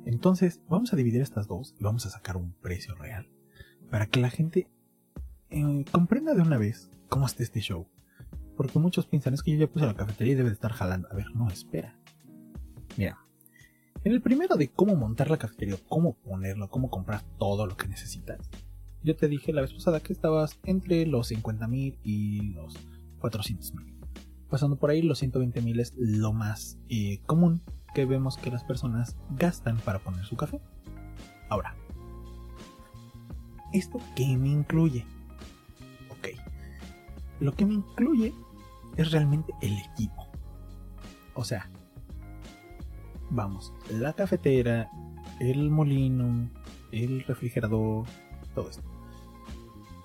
Entonces, 0.04 0.60
vamos 0.68 0.92
a 0.92 0.96
dividir 0.96 1.20
estas 1.20 1.46
dos 1.48 1.74
y 1.78 1.84
vamos 1.84 2.06
a 2.06 2.10
sacar 2.10 2.36
un 2.36 2.52
precio 2.60 2.94
real 2.94 3.28
para 3.90 4.06
que 4.06 4.20
la 4.20 4.30
gente 4.30 4.68
eh, 5.50 5.84
comprenda 5.92 6.34
de 6.34 6.42
una 6.42 6.58
vez 6.58 6.90
cómo 7.08 7.26
está 7.26 7.42
este 7.42 7.60
show. 7.60 7.88
Porque 8.56 8.78
muchos 8.78 9.06
piensan, 9.06 9.34
es 9.34 9.42
que 9.42 9.52
yo 9.52 9.58
ya 9.58 9.66
puse 9.66 9.86
la 9.86 9.94
cafetería 9.94 10.32
y 10.32 10.36
debe 10.36 10.48
de 10.48 10.54
estar 10.54 10.72
jalando. 10.72 11.08
A 11.10 11.14
ver, 11.14 11.26
no, 11.34 11.48
espera. 11.48 11.94
Mira, 12.96 13.18
en 14.06 14.12
el 14.12 14.22
primero 14.22 14.56
de 14.56 14.68
cómo 14.68 14.94
montar 14.94 15.30
la 15.30 15.36
cafetería, 15.36 15.76
cómo 15.88 16.14
ponerlo, 16.14 16.70
cómo 16.70 16.90
comprar 16.90 17.22
todo 17.38 17.66
lo 17.66 17.76
que 17.76 17.88
necesitas, 17.88 18.38
Yo 19.02 19.16
te 19.16 19.28
dije 19.28 19.52
la 19.52 19.62
vez 19.62 19.72
pasada 19.72 20.00
que 20.00 20.12
estabas 20.12 20.58
entre 20.64 21.06
los 21.06 21.28
50 21.28 21.66
mil 21.68 21.98
y 22.02 22.52
los 22.54 22.76
400 23.20 23.74
mil. 23.74 23.94
Pasando 24.48 24.76
por 24.76 24.90
ahí, 24.90 25.02
los 25.02 25.18
120 25.18 25.60
mil 25.60 25.80
es 25.80 25.92
lo 25.96 26.32
más 26.32 26.78
eh, 26.88 27.20
común 27.26 27.62
que 27.94 28.04
vemos 28.04 28.36
que 28.36 28.50
las 28.50 28.62
personas 28.62 29.16
gastan 29.30 29.78
para 29.78 29.98
poner 29.98 30.24
su 30.24 30.36
café. 30.36 30.60
Ahora, 31.48 31.74
¿esto 33.72 33.98
qué 34.14 34.36
me 34.36 34.50
incluye? 34.50 35.04
Ok, 36.10 36.28
lo 37.40 37.52
que 37.54 37.66
me 37.66 37.74
incluye 37.74 38.32
es 38.96 39.10
realmente 39.12 39.52
el 39.60 39.76
equipo. 39.78 40.26
O 41.34 41.44
sea, 41.44 41.70
vamos, 43.30 43.72
la 43.90 44.12
cafetera, 44.14 44.90
el 45.40 45.70
molino, 45.70 46.50
el 46.92 47.24
refrigerador, 47.24 48.06
todo 48.54 48.70
esto. 48.70 48.82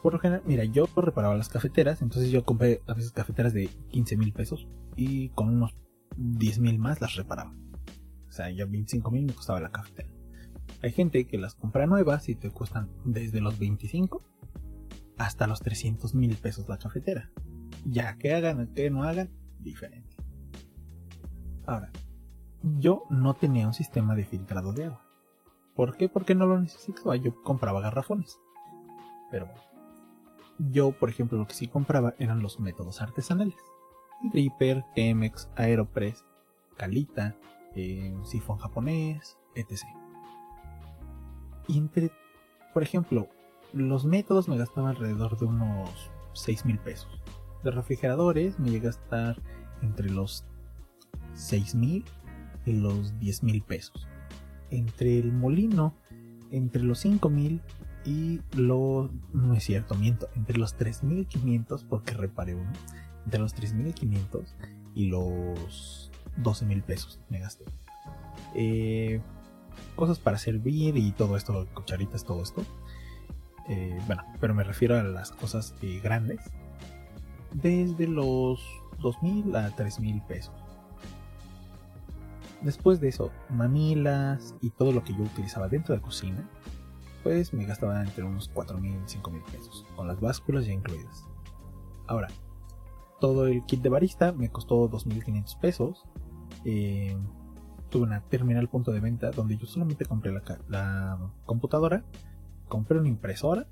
Por 0.02 0.14
lo 0.14 0.20
general, 0.20 0.44
mira, 0.46 0.64
yo 0.66 0.88
reparaba 0.96 1.36
las 1.36 1.50
cafeteras, 1.50 2.02
entonces 2.02 2.32
yo 2.32 2.44
compré 2.44 2.82
a 2.88 2.94
veces 2.94 3.12
cafeteras 3.12 3.54
de 3.54 3.68
15 3.90 4.18
mil 4.18 4.34
pesos 4.34 4.68
y 4.96 5.30
con 5.30 5.50
unos 5.50 5.76
10 6.18 6.60
mil 6.60 6.80
más 6.80 7.02
las 7.02 7.16
reparaba. 7.16 7.54
O 8.28 8.32
sea, 8.32 8.50
ya 8.50 8.66
25 8.66 9.12
mil 9.12 9.26
me 9.26 9.34
costaba 9.34 9.60
la 9.60 9.72
cafetera. 9.72 10.10
Hay 10.82 10.92
gente 10.92 11.28
que 11.28 11.38
las 11.38 11.54
compra 11.54 11.86
nuevas 11.86 12.28
y 12.30 12.36
te 12.36 12.50
cuestan 12.50 12.90
desde 13.06 13.42
los 13.42 13.60
25 13.60 14.24
hasta 15.18 15.46
los 15.46 15.60
300 15.60 16.16
mil 16.16 16.36
pesos 16.38 16.68
la 16.68 16.80
cafetera. 16.80 17.32
Ya 17.86 18.18
que 18.18 18.34
hagan 18.34 18.62
o 18.62 18.74
que 18.74 18.90
no 18.90 19.04
hagan, 19.04 19.30
diferente. 19.60 20.16
Ahora, 21.66 21.92
yo 22.62 23.04
no 23.10 23.34
tenía 23.34 23.68
un 23.68 23.74
sistema 23.74 24.16
de 24.16 24.26
filtrado 24.26 24.74
de 24.74 24.86
agua. 24.86 25.02
¿Por 25.76 25.98
qué? 25.98 26.10
Porque 26.10 26.36
no 26.36 26.46
lo 26.46 26.60
necesitaba. 26.60 27.16
Yo 27.16 27.42
compraba 27.44 27.82
garrafones. 27.82 28.40
Pero 29.32 29.48
yo, 30.60 30.92
por 30.92 31.10
ejemplo, 31.10 31.38
lo 31.38 31.48
que 31.48 31.54
sí 31.54 31.68
compraba 31.68 32.14
eran 32.20 32.42
los 32.42 32.60
métodos 32.60 33.02
artesanales. 33.02 33.56
Dripper, 34.32 34.86
Chemex, 34.96 35.50
Aeropress, 35.56 36.24
Calita, 36.78 37.36
eh, 37.76 38.16
sifón 38.24 38.58
japonés, 38.58 39.38
etc. 39.56 39.82
Y 41.68 41.78
entre, 41.78 42.12
por 42.74 42.84
ejemplo, 42.84 43.28
los 43.74 44.06
métodos 44.06 44.48
me 44.48 44.58
gastaban 44.58 44.92
alrededor 44.92 45.38
de 45.40 45.46
unos 45.46 46.12
6 46.34 46.66
mil 46.66 46.78
pesos. 46.80 47.22
De 47.64 47.72
refrigeradores 47.72 48.60
me 48.60 48.70
llega 48.70 48.88
a 48.88 48.92
estar 48.92 49.42
entre 49.82 50.10
los 50.10 50.46
6 51.34 51.76
mil 51.76 52.06
y 52.66 52.74
los 52.74 53.18
10 53.20 53.44
mil 53.44 53.62
pesos. 53.62 54.08
Entre 54.70 55.20
el 55.20 55.32
molino, 55.32 55.96
entre 56.52 56.84
los 56.84 57.00
5 57.00 57.30
mil 57.30 57.62
y 58.06 58.42
los... 58.56 59.12
No 59.34 59.54
es 59.54 59.64
cierto, 59.64 59.96
miento. 59.96 60.30
Entre 60.36 60.58
los 60.58 60.78
3.500 60.78 61.86
porque 61.88 62.14
reparé 62.14 62.56
uno. 62.56 62.72
Entre 63.26 63.40
los 63.40 63.56
3.500 63.56 64.46
y 64.96 65.08
los 65.08 66.12
12 66.38 66.66
mil 66.66 66.82
pesos 66.84 67.20
me 67.30 67.40
gasté. 67.40 67.66
Eh, 68.56 69.22
cosas 69.96 70.20
para 70.20 70.38
servir 70.38 70.98
y 70.98 71.12
todo 71.12 71.38
esto, 71.38 71.68
cucharitas, 71.74 72.26
todo 72.26 72.44
esto. 72.44 72.64
Eh, 73.70 73.98
bueno, 74.08 74.24
pero 74.40 74.54
me 74.54 74.64
refiero 74.64 74.98
a 74.98 75.04
las 75.04 75.32
cosas 75.32 75.76
eh, 75.82 76.00
grandes. 76.04 76.40
Desde 77.54 78.08
los 78.08 78.62
2.000 79.00 79.56
a 79.56 79.76
3.000 79.76 80.26
pesos. 80.26 80.54
Después 82.62 83.02
de 83.02 83.10
eso, 83.10 83.32
mamilas 83.50 84.56
y 84.62 84.70
todo 84.70 84.92
lo 84.92 85.04
que 85.04 85.14
yo 85.14 85.24
utilizaba 85.24 85.68
dentro 85.68 85.96
de 85.96 86.00
la 86.00 86.06
cocina, 86.06 86.48
pues 87.24 87.54
me 87.54 87.66
gastaba 87.66 88.02
entre 88.02 88.24
unos 88.24 88.52
4.000 88.54 88.86
y 88.86 89.18
5.000 89.18 89.44
pesos, 89.52 89.86
con 89.96 90.08
las 90.08 90.20
básculas 90.20 90.66
ya 90.66 90.74
incluidas. 90.74 91.26
Ahora, 92.08 92.28
todo 93.20 93.48
el 93.48 93.66
kit 93.66 93.82
de 93.82 93.90
barista 93.90 94.32
me 94.32 94.50
costó 94.50 94.90
2.500 94.90 95.60
pesos. 95.60 96.06
Eh, 96.66 97.18
tuve 97.90 98.04
una 98.04 98.22
terminal 98.22 98.68
punto 98.70 98.92
de 98.92 99.00
venta 99.00 99.32
donde 99.32 99.58
yo 99.58 99.66
solamente 99.66 100.06
compré 100.06 100.32
la, 100.32 100.42
la 100.68 101.32
computadora, 101.46 102.04
compré 102.68 103.00
una 103.00 103.08
impresora 103.08 103.68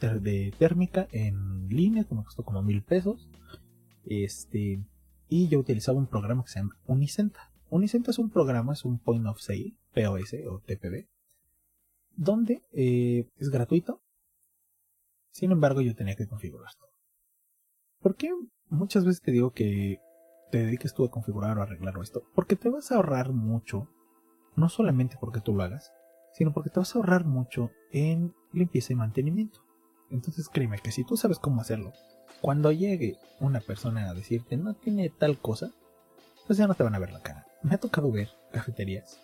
de 0.00 0.54
térmica 0.58 1.08
en 1.10 1.68
línea 1.68 2.04
que 2.04 2.14
me 2.14 2.24
costó 2.24 2.44
como 2.44 2.62
mil 2.62 2.82
pesos. 2.82 3.28
Este, 4.04 4.82
y 5.28 5.48
yo 5.48 5.58
utilizaba 5.58 5.98
un 5.98 6.06
programa 6.06 6.44
que 6.44 6.50
se 6.50 6.60
llama 6.60 6.76
Unicenta. 6.86 7.50
Unicenta 7.70 8.10
es 8.10 8.18
un 8.18 8.30
programa, 8.30 8.72
es 8.72 8.84
un 8.84 8.98
Point 8.98 9.26
of 9.26 9.40
Sale, 9.40 9.74
POS 9.92 10.34
o 10.48 10.60
TPB, 10.60 11.06
donde 12.16 12.62
eh, 12.72 13.28
es 13.36 13.50
gratuito. 13.50 14.00
Sin 15.32 15.52
embargo, 15.52 15.82
yo 15.82 15.94
tenía 15.94 16.16
que 16.16 16.26
configurar 16.26 16.72
todo. 16.78 16.90
¿Por 18.00 18.16
qué 18.16 18.30
muchas 18.70 19.04
veces 19.04 19.20
te 19.20 19.32
digo 19.32 19.52
que 19.52 20.00
te 20.50 20.58
dediques 20.58 20.94
tú 20.94 21.04
a 21.04 21.10
configurar 21.10 21.58
o 21.58 21.62
arreglar 21.62 21.94
esto? 22.02 22.22
Porque 22.34 22.56
te 22.56 22.70
vas 22.70 22.90
a 22.90 22.96
ahorrar 22.96 23.32
mucho, 23.32 23.88
no 24.56 24.68
solamente 24.68 25.16
porque 25.20 25.40
tú 25.40 25.54
lo 25.54 25.64
hagas, 25.64 25.92
sino 26.32 26.54
porque 26.54 26.70
te 26.70 26.80
vas 26.80 26.94
a 26.94 26.98
ahorrar 26.98 27.26
mucho 27.26 27.70
en 27.92 28.34
limpieza 28.52 28.92
y 28.92 28.96
mantenimiento. 28.96 29.67
Entonces 30.10 30.48
créeme 30.48 30.78
que 30.78 30.92
si 30.92 31.04
tú 31.04 31.16
sabes 31.16 31.38
cómo 31.38 31.60
hacerlo, 31.60 31.92
cuando 32.40 32.72
llegue 32.72 33.16
una 33.40 33.60
persona 33.60 34.08
a 34.08 34.14
decirte 34.14 34.56
no 34.56 34.74
tiene 34.74 35.10
tal 35.10 35.38
cosa, 35.38 35.70
pues 36.46 36.58
ya 36.58 36.66
no 36.66 36.74
te 36.74 36.82
van 36.82 36.94
a 36.94 36.98
ver 36.98 37.12
la 37.12 37.20
cara 37.20 37.48
me 37.62 37.74
ha 37.74 37.78
tocado 37.78 38.10
ver 38.10 38.30
cafeterías. 38.52 39.20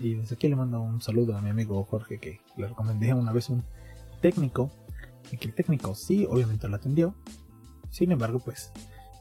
Y 0.00 0.14
desde 0.14 0.36
aquí 0.36 0.48
le 0.48 0.56
mando 0.56 0.80
un 0.80 1.00
saludo 1.02 1.36
a 1.36 1.42
mi 1.42 1.50
amigo 1.50 1.84
Jorge 1.84 2.18
que 2.18 2.40
le 2.56 2.68
recomendé 2.68 3.12
una 3.14 3.32
vez 3.32 3.48
un 3.50 3.64
técnico. 4.20 4.70
Y 5.30 5.36
que 5.36 5.48
el 5.48 5.54
técnico 5.54 5.94
sí, 5.94 6.26
obviamente 6.28 6.68
lo 6.68 6.76
atendió. 6.76 7.14
Sin 7.90 8.10
embargo, 8.10 8.40
pues 8.40 8.72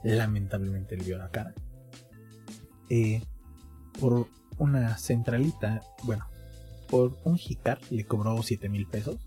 lamentablemente 0.03 0.97
le 0.97 1.03
vio 1.03 1.17
la 1.17 1.29
cara. 1.29 1.53
Eh, 2.89 3.21
por 3.99 4.27
una 4.57 4.97
centralita, 4.97 5.81
bueno, 6.03 6.25
por 6.89 7.17
un 7.23 7.37
Jicar 7.37 7.79
le 7.89 8.05
cobró 8.05 8.41
7 8.41 8.67
mil 8.69 8.87
pesos. 8.87 9.17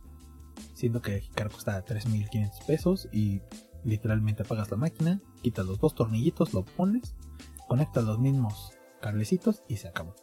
Siendo 0.75 1.00
que 1.00 1.21
Jicar 1.21 1.50
costaba 1.50 1.85
3.500 1.85 2.66
pesos 2.66 3.09
y 3.12 3.40
literalmente 3.85 4.43
apagas 4.43 4.71
la 4.71 4.76
máquina, 4.76 5.21
quitas 5.43 5.64
los 5.66 5.78
dos 5.78 5.95
tornillitos, 5.95 6.52
lo 6.52 6.64
pones, 6.64 7.14
conectas 7.69 8.04
los 8.04 8.19
mismos 8.19 8.73
cablecitos 9.00 9.62
y 9.69 9.76
se 9.76 9.88
acabó. 9.88 10.14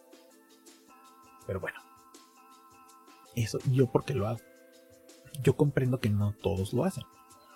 Pero 1.46 1.60
bueno, 1.60 1.80
eso 3.34 3.58
yo 3.70 3.90
porque 3.90 4.14
lo 4.14 4.28
hago. 4.28 4.40
Yo 5.42 5.56
comprendo 5.56 6.00
que 6.00 6.10
no 6.10 6.32
todos 6.32 6.72
lo 6.72 6.84
hacen. 6.84 7.04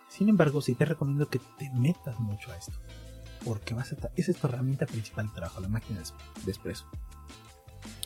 Sin 0.08 0.28
embargo, 0.28 0.62
sí 0.62 0.74
te 0.74 0.84
recomiendo 0.84 1.28
que 1.28 1.40
te 1.58 1.70
metas 1.70 2.18
mucho 2.18 2.50
a 2.52 2.56
esto. 2.56 2.72
Porque 3.44 3.74
vas 3.74 3.92
a 3.92 4.10
es 4.16 4.34
tu 4.36 4.46
herramienta 4.46 4.86
principal 4.86 5.28
de 5.28 5.34
trabajo, 5.34 5.60
la 5.60 5.68
máquina 5.68 6.00
de 6.00 6.50
expreso. 6.50 6.86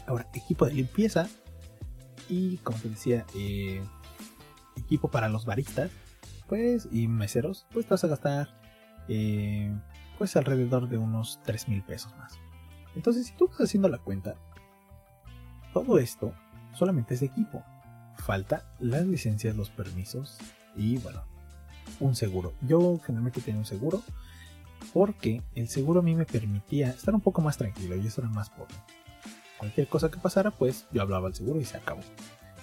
Ahora, 0.07 0.29
equipo 0.35 0.67
de 0.67 0.75
limpieza. 0.75 1.29
Y 2.29 2.59
como 2.59 2.79
te 2.79 2.89
decía, 2.89 3.27
eh, 3.35 3.83
equipo 4.77 5.11
para 5.11 5.29
los 5.29 5.45
baristas. 5.45 5.91
Pues, 6.49 6.89
y 6.91 7.09
meseros. 7.09 7.67
Pues 7.73 7.87
te 7.87 7.91
vas 7.91 8.05
a 8.05 8.09
gastar 8.09 8.49
eh, 9.09 9.73
pues 10.19 10.37
alrededor 10.37 10.89
de 10.89 10.99
unos 10.99 11.41
3 11.45 11.69
mil 11.69 11.83
pesos 11.83 12.15
más. 12.17 12.39
Entonces, 12.95 13.27
si 13.27 13.33
tú 13.35 13.47
estás 13.47 13.69
haciendo 13.69 13.89
la 13.89 13.99
cuenta, 13.99 14.37
todo 15.73 15.99
esto 15.99 16.35
solamente 16.75 17.15
es 17.15 17.23
equipo. 17.23 17.65
Falta 18.19 18.65
las 18.79 19.07
licencias, 19.07 19.57
los 19.57 19.71
permisos 19.71 20.39
y 20.77 20.99
bueno, 20.99 21.25
un 22.01 22.15
seguro. 22.15 22.53
Yo 22.63 22.99
generalmente 22.99 23.41
tenía 23.41 23.61
un 23.61 23.67
seguro 23.67 24.03
porque 24.93 25.43
el 25.55 25.69
seguro 25.69 26.01
a 26.01 26.03
mí 26.03 26.15
me 26.15 26.27
permitía 26.27 26.91
estar 26.91 27.15
un 27.15 27.21
poco 27.21 27.41
más 27.41 27.57
tranquilo 27.57 27.97
y 27.97 28.07
eso 28.07 28.21
era 28.21 28.31
más 28.31 28.51
pobre. 28.51 28.75
Cualquier 29.59 29.89
cosa 29.89 30.11
que 30.11 30.19
pasara, 30.19 30.51
pues 30.51 30.87
yo 30.93 31.03
hablaba 31.03 31.29
al 31.29 31.35
seguro 31.35 31.61
y 31.61 31.65
se 31.65 31.77
acabó. 31.77 32.03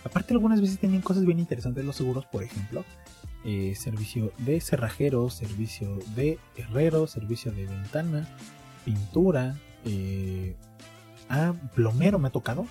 Aparte, 0.04 0.34
algunas 0.34 0.62
veces 0.62 0.80
tenían 0.80 1.02
cosas 1.02 1.26
bien 1.26 1.40
interesantes 1.40 1.84
los 1.84 1.96
seguros, 1.96 2.26
por 2.26 2.44
ejemplo, 2.44 2.86
eh, 3.44 3.76
servicio 3.76 4.32
de 4.40 4.60
cerrajero, 4.62 5.30
servicio 5.30 6.00
de 6.16 6.40
herrero, 6.56 7.08
servicio 7.08 7.52
de 7.52 7.66
ventana, 7.66 8.28
pintura, 8.86 9.56
eh, 9.86 10.56
a 11.30 11.54
plomero 11.76 12.20
me 12.20 12.30
ha 12.30 12.32
tocado 12.32 12.66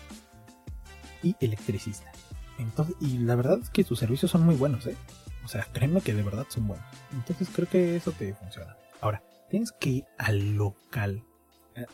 y 1.23 1.37
electricista. 1.41 2.11
Entonces, 2.59 2.97
y 3.01 3.19
la 3.19 3.37
verdad 3.37 3.59
es 3.63 3.71
que 3.71 3.85
sus 3.85 3.99
servicios 3.99 4.31
son 4.31 4.45
muy 4.45 4.55
buenos, 4.55 4.87
¿eh? 4.87 4.97
O 5.45 5.49
sea, 5.49 5.65
créeme 5.73 6.01
que 6.01 6.15
de 6.15 6.23
verdad 6.23 6.47
son 6.49 6.67
buenos. 6.67 6.87
Entonces 7.13 7.49
creo 7.55 7.69
que 7.69 7.97
eso 7.97 8.13
te 8.13 8.35
funciona. 8.35 8.77
Ahora, 9.01 9.23
tienes 9.49 9.73
que 9.73 9.91
ir 9.91 10.05
al 10.19 10.57
local, 10.57 11.23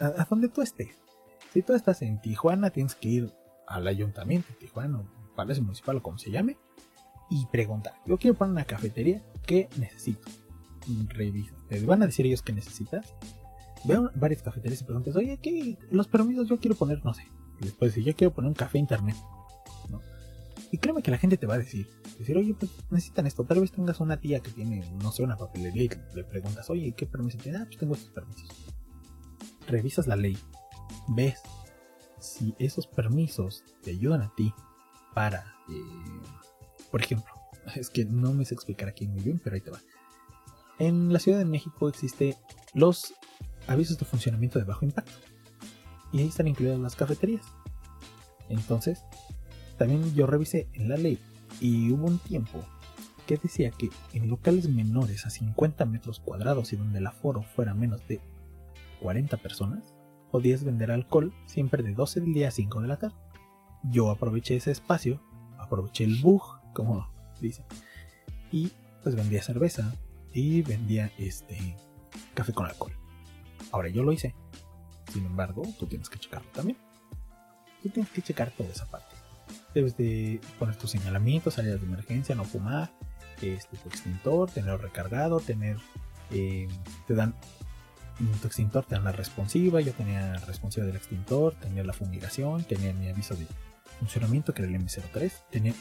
a, 0.01 0.27
donde 0.31 0.49
tú 0.49 0.63
estés. 0.63 0.97
Si 1.53 1.63
tú 1.63 1.75
estás 1.75 2.03
en 2.03 2.21
Tijuana, 2.21 2.71
tienes 2.71 2.95
que 2.95 3.09
ir 3.09 3.33
al 3.67 3.87
ayuntamiento 3.87 4.49
de 4.49 4.55
Tijuana, 4.55 5.03
Palacio 5.35 5.63
Municipal 5.63 5.97
o 5.97 6.03
como 6.03 6.19
se 6.19 6.31
llame, 6.31 6.57
y 7.31 7.47
preguntar. 7.47 7.95
Yo 8.07 8.19
quiero 8.19 8.37
poner 8.37 8.53
una 8.53 8.65
cafetería, 8.65 9.23
¿qué 9.47 9.69
necesito? 9.79 10.29
Revisa. 11.09 11.55
Te 11.69 11.81
van 11.87 12.03
a 12.03 12.07
decir 12.07 12.27
ellos 12.27 12.43
qué 12.43 12.53
necesitas 12.53 13.15
veo 13.85 14.11
varias 14.15 14.43
cafeterías 14.43 14.81
y 14.81 14.85
preguntas, 14.85 15.17
oye, 15.17 15.39
¿qué? 15.39 15.79
Los 15.91 16.09
permisos 16.09 16.49
yo 16.49 16.59
quiero 16.59 16.77
poner, 16.77 17.05
no 17.05 17.15
sé. 17.15 17.27
Y 17.61 17.65
después, 17.65 17.93
si 17.93 18.03
yo 18.03 18.15
quiero 18.15 18.33
poner 18.33 18.49
un 18.49 18.55
café 18.55 18.79
internet, 18.79 19.17
¿no? 19.91 20.01
Y 20.71 20.79
créeme 20.79 21.03
que 21.03 21.11
la 21.11 21.19
gente 21.19 21.37
te 21.37 21.47
va 21.47 21.55
a 21.55 21.59
decir, 21.59 21.89
decir, 22.19 22.37
oye, 22.37 22.55
pues 22.55 22.71
necesitan 22.91 23.27
esto. 23.27 23.45
Tal 23.45 23.61
vez 23.61 23.73
tengas 23.73 24.01
una 24.01 24.19
tía 24.19 24.41
que 24.41 24.51
tiene, 24.51 24.83
no 25.03 25.13
sé, 25.13 25.23
una 25.23 25.37
papelería 25.37 25.85
y 25.85 26.17
le 26.17 26.25
preguntas, 26.25 26.71
oye, 26.71 26.93
¿qué 26.97 27.07
permiso 27.07 27.39
tiene? 27.39 27.59
Ah, 27.59 27.65
pues 27.67 27.79
tengo 27.79 27.95
estos 27.95 28.11
permisos. 28.11 28.49
Revisas 29.67 30.07
la 30.07 30.17
ley, 30.17 30.37
ves 31.09 31.41
si 32.19 32.55
esos 32.59 32.87
permisos 32.87 33.65
te 33.83 33.91
ayudan 33.91 34.23
a 34.23 34.33
ti 34.35 34.53
para, 35.15 35.55
eh, 35.69 36.23
por 36.91 37.01
ejemplo, 37.01 37.33
es 37.77 37.91
que 37.91 38.05
no 38.05 38.33
me 38.33 38.45
sé 38.45 38.55
explicar 38.55 38.89
aquí 38.89 39.07
muy 39.07 39.21
bien, 39.21 39.41
pero 39.43 39.55
ahí 39.55 39.61
te 39.61 39.71
va. 39.71 39.81
En 40.79 41.13
la 41.13 41.19
Ciudad 41.19 41.39
de 41.39 41.45
México 41.45 41.89
existe 41.89 42.37
los 42.75 43.15
avisos 43.67 43.99
de 43.99 44.05
funcionamiento 44.05 44.59
de 44.59 44.65
bajo 44.65 44.85
impacto. 44.85 45.13
Y 46.13 46.21
ahí 46.21 46.29
están 46.29 46.49
incluidas 46.49 46.79
las 46.79 46.97
cafeterías. 46.97 47.45
Entonces, 48.49 49.05
también 49.79 50.15
yo 50.15 50.27
revisé 50.27 50.69
en 50.75 50.89
la 50.89 50.97
ley 50.97 51.19
y 51.61 51.91
hubo 51.93 52.07
un 52.07 52.19
tiempo 52.19 52.65
que 53.27 53.37
decía 53.37 53.71
que 53.71 53.89
en 54.13 54.29
locales 54.29 54.69
menores 54.69 55.27
a 55.27 55.31
50 55.31 55.87
metros 55.87 56.21
cuadrados 56.21 56.73
y 56.73 56.77
donde 56.77 56.99
el 56.99 57.07
aforo 57.07 57.43
fuera 57.43 57.73
menos 57.73 58.07
de 58.09 58.21
40 59.01 59.37
personas, 59.39 59.95
podías 60.31 60.65
vender 60.65 60.91
alcohol 60.91 61.33
siempre 61.47 61.83
de 61.83 61.93
12 61.93 62.21
del 62.21 62.33
día 62.33 62.49
a 62.49 62.53
5 62.53 62.81
de 62.81 62.89
la 62.89 62.99
tarde. 62.99 63.17
Yo 63.91 64.11
aproveché 64.11 64.57
ese 64.57 64.71
espacio, 64.71 65.21
aproveché 65.59 66.05
el 66.05 66.21
bug, 66.21 66.43
como 66.73 67.09
dicen, 67.41 67.65
y 68.51 68.71
pues 69.03 69.17
vendía 69.17 69.43
cerveza 69.43 69.95
y 70.33 70.63
vendía 70.63 71.11
este 71.19 71.77
café 72.35 72.53
con 72.53 72.67
alcohol. 72.67 72.93
Ahora 73.73 73.89
yo 73.89 74.03
lo 74.03 74.13
hice. 74.13 74.35
Sin 75.13 75.27
embargo, 75.27 75.63
tú 75.79 75.87
tienes 75.87 76.09
que 76.09 76.19
checarlo 76.19 76.49
también. 76.53 76.79
Tú 77.83 77.89
tienes 77.89 78.11
que 78.13 78.23
checar 78.23 78.51
toda 78.53 78.71
esa 78.71 78.87
parte. 78.87 79.15
Debes 79.75 79.97
de 79.97 80.41
poner 80.59 80.77
tus 80.77 80.91
señalamientos, 80.91 81.55
salidas 81.55 81.81
de 81.81 81.87
emergencia, 81.87 82.35
no 82.35 82.45
fumar, 82.45 82.93
este, 83.41 83.77
tu 83.77 83.89
extintor, 83.89 84.51
tenerlo 84.51 84.79
recargado, 84.79 85.41
tener... 85.41 85.79
Eh, 86.31 86.69
te 87.07 87.15
dan 87.15 87.35
tu 88.41 88.47
extintor, 88.47 88.85
te 88.85 88.95
dan 88.95 89.05
la 89.05 89.13
responsiva, 89.13 89.81
yo 89.81 89.93
tenía 89.93 90.35
responsiva 90.47 90.87
del 90.87 90.97
extintor, 90.97 91.55
tenía 91.55 91.83
la 91.83 91.93
fumigación, 91.93 92.65
tenía 92.65 92.93
mi 92.93 93.09
aviso 93.09 93.35
de 93.35 93.47
funcionamiento 94.03 94.53
que 94.53 94.63
era 94.63 94.71
el 94.71 94.81
M03, 94.81 95.33
tenía 95.51 95.75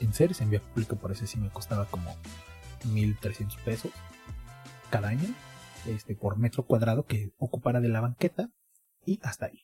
en 0.00 0.12
serio 0.12 0.36
en 0.40 0.50
vía 0.50 0.60
pública 0.60 0.96
por 0.96 1.12
ese 1.12 1.28
sí 1.28 1.38
me 1.38 1.48
costaba 1.48 1.86
como 1.86 2.16
1300 2.86 3.56
pesos 3.58 3.92
cada 4.90 5.08
año 5.08 5.28
este, 5.86 6.16
por 6.16 6.38
metro 6.38 6.64
cuadrado 6.64 7.06
que 7.06 7.32
ocupara 7.38 7.80
de 7.80 7.88
la 7.88 8.00
banqueta 8.00 8.50
y 9.06 9.20
hasta 9.22 9.46
ahí. 9.46 9.60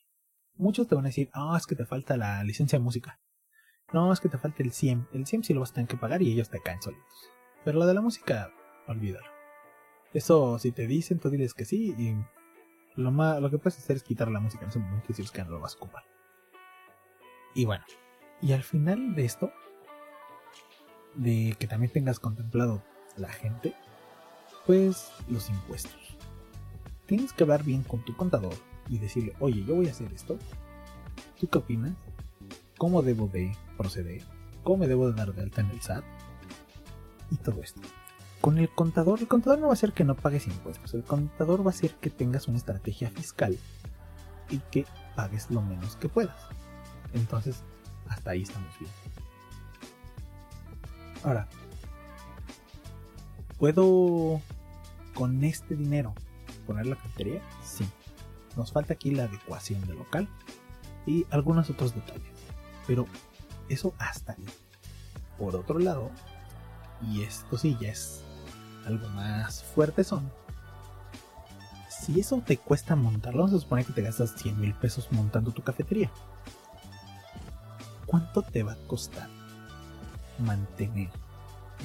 Muchos 0.55 0.87
te 0.87 0.95
van 0.95 1.05
a 1.05 1.09
decir, 1.09 1.29
ah, 1.33 1.55
es 1.57 1.67
que 1.67 1.75
te 1.75 1.85
falta 1.85 2.15
la 2.15 2.41
licencia 2.45 2.79
de 2.79 2.83
música. 2.83 3.19
No, 3.91 4.13
es 4.13 4.21
que 4.21 4.29
te 4.29 4.37
falta 4.37 4.63
el 4.63 4.71
CIEM. 4.71 5.07
El 5.13 5.27
CIEM 5.27 5.43
sí 5.43 5.53
lo 5.53 5.59
vas 5.59 5.71
a 5.71 5.75
tener 5.75 5.89
que 5.89 5.97
pagar 5.97 6.21
y 6.21 6.31
ellos 6.31 6.49
te 6.49 6.61
caen 6.61 6.81
solitos. 6.81 7.29
Pero 7.65 7.79
lo 7.79 7.85
de 7.85 7.93
la 7.93 8.01
música, 8.01 8.49
olvídalo. 8.87 9.27
Eso, 10.13 10.57
si 10.57 10.71
te 10.71 10.87
dicen, 10.87 11.19
tú 11.19 11.29
diles 11.29 11.53
que 11.53 11.65
sí 11.65 11.93
y 11.97 12.15
lo, 12.95 13.11
más, 13.11 13.41
lo 13.41 13.49
que 13.49 13.57
puedes 13.57 13.77
hacer 13.77 13.97
es 13.97 14.03
quitar 14.03 14.29
la 14.29 14.39
música 14.39 14.63
en 14.63 14.69
ese 14.69 14.79
momento 14.79 15.05
y 15.05 15.07
decirles 15.09 15.31
que 15.31 15.43
no 15.43 15.51
lo 15.51 15.59
vas 15.59 15.73
a 15.73 15.77
ocupar. 15.77 16.03
Y 17.53 17.65
bueno, 17.65 17.83
y 18.41 18.53
al 18.53 18.63
final 18.63 19.15
de 19.15 19.25
esto, 19.25 19.51
de 21.15 21.55
que 21.59 21.67
también 21.67 21.91
tengas 21.91 22.19
contemplado 22.19 22.83
la 23.17 23.29
gente, 23.29 23.75
pues 24.65 25.11
los 25.27 25.49
impuestos. 25.49 26.17
Tienes 27.05 27.33
que 27.33 27.43
hablar 27.43 27.63
bien 27.63 27.83
con 27.83 28.05
tu 28.05 28.15
contador 28.15 28.53
y 28.87 28.99
decirle, 28.99 29.33
oye, 29.39 29.63
yo 29.65 29.75
voy 29.75 29.87
a 29.87 29.91
hacer 29.91 30.13
esto. 30.13 30.37
¿Tú 31.39 31.47
qué 31.47 31.57
opinas? 31.57 31.93
¿Cómo 32.77 33.01
debo 33.01 33.27
de 33.27 33.55
proceder? 33.77 34.21
¿Cómo 34.63 34.77
me 34.77 34.87
debo 34.87 35.09
de 35.09 35.17
dar 35.17 35.33
de 35.33 35.41
alta 35.41 35.61
en 35.61 35.71
el 35.71 35.81
SAT? 35.81 36.03
Y 37.31 37.37
todo 37.37 37.61
esto. 37.61 37.81
Con 38.41 38.57
el 38.57 38.69
contador, 38.69 39.19
el 39.19 39.27
contador 39.27 39.59
no 39.59 39.67
va 39.67 39.73
a 39.73 39.73
hacer 39.73 39.91
que 39.91 40.05
no 40.05 40.15
pagues 40.15 40.47
impuestos. 40.47 40.93
El 40.93 41.03
contador 41.03 41.61
va 41.61 41.71
a 41.71 41.73
hacer 41.73 41.95
que 41.95 42.09
tengas 42.09 42.47
una 42.47 42.57
estrategia 42.57 43.09
fiscal 43.09 43.57
y 44.49 44.59
que 44.71 44.85
pagues 45.15 45.51
lo 45.51 45.61
menos 45.61 45.97
que 45.97 46.07
puedas. 46.07 46.37
Entonces, 47.13 47.63
hasta 48.07 48.31
ahí 48.31 48.43
estamos 48.43 48.77
bien. 48.79 48.91
Ahora, 51.23 51.47
¿puedo 53.57 54.41
con 55.13 55.43
este 55.43 55.75
dinero 55.75 56.13
poner 56.65 56.85
la 56.85 56.95
cafetería? 56.95 57.41
Sí. 57.63 57.87
Nos 58.55 58.71
falta 58.71 58.93
aquí 58.93 59.11
la 59.11 59.25
adecuación 59.25 59.85
del 59.85 59.97
local 59.97 60.27
y 61.05 61.25
algunos 61.29 61.69
otros 61.69 61.93
detalles. 61.93 62.23
Pero 62.87 63.05
eso 63.67 63.93
hasta 63.97 64.33
ahí. 64.33 64.45
Por 65.37 65.55
otro 65.55 65.79
lado, 65.79 66.11
y 67.01 67.23
esto 67.23 67.57
sí 67.57 67.77
ya 67.79 67.89
es 67.89 68.23
algo 68.85 69.07
más 69.09 69.63
fuerte 69.63 70.03
son. 70.03 70.31
Si 71.89 72.19
eso 72.19 72.41
te 72.45 72.57
cuesta 72.57 72.95
montarlo, 72.95 73.45
vamos 73.45 73.67
a 73.69 73.83
que 73.83 73.93
te 73.93 74.01
gastas 74.01 74.33
100 74.37 74.59
mil 74.59 74.73
pesos 74.73 75.11
montando 75.11 75.51
tu 75.51 75.61
cafetería. 75.61 76.09
¿Cuánto 78.09 78.41
te 78.41 78.63
va 78.63 78.71
a 78.71 78.87
costar 78.87 79.29
mantener 80.39 81.11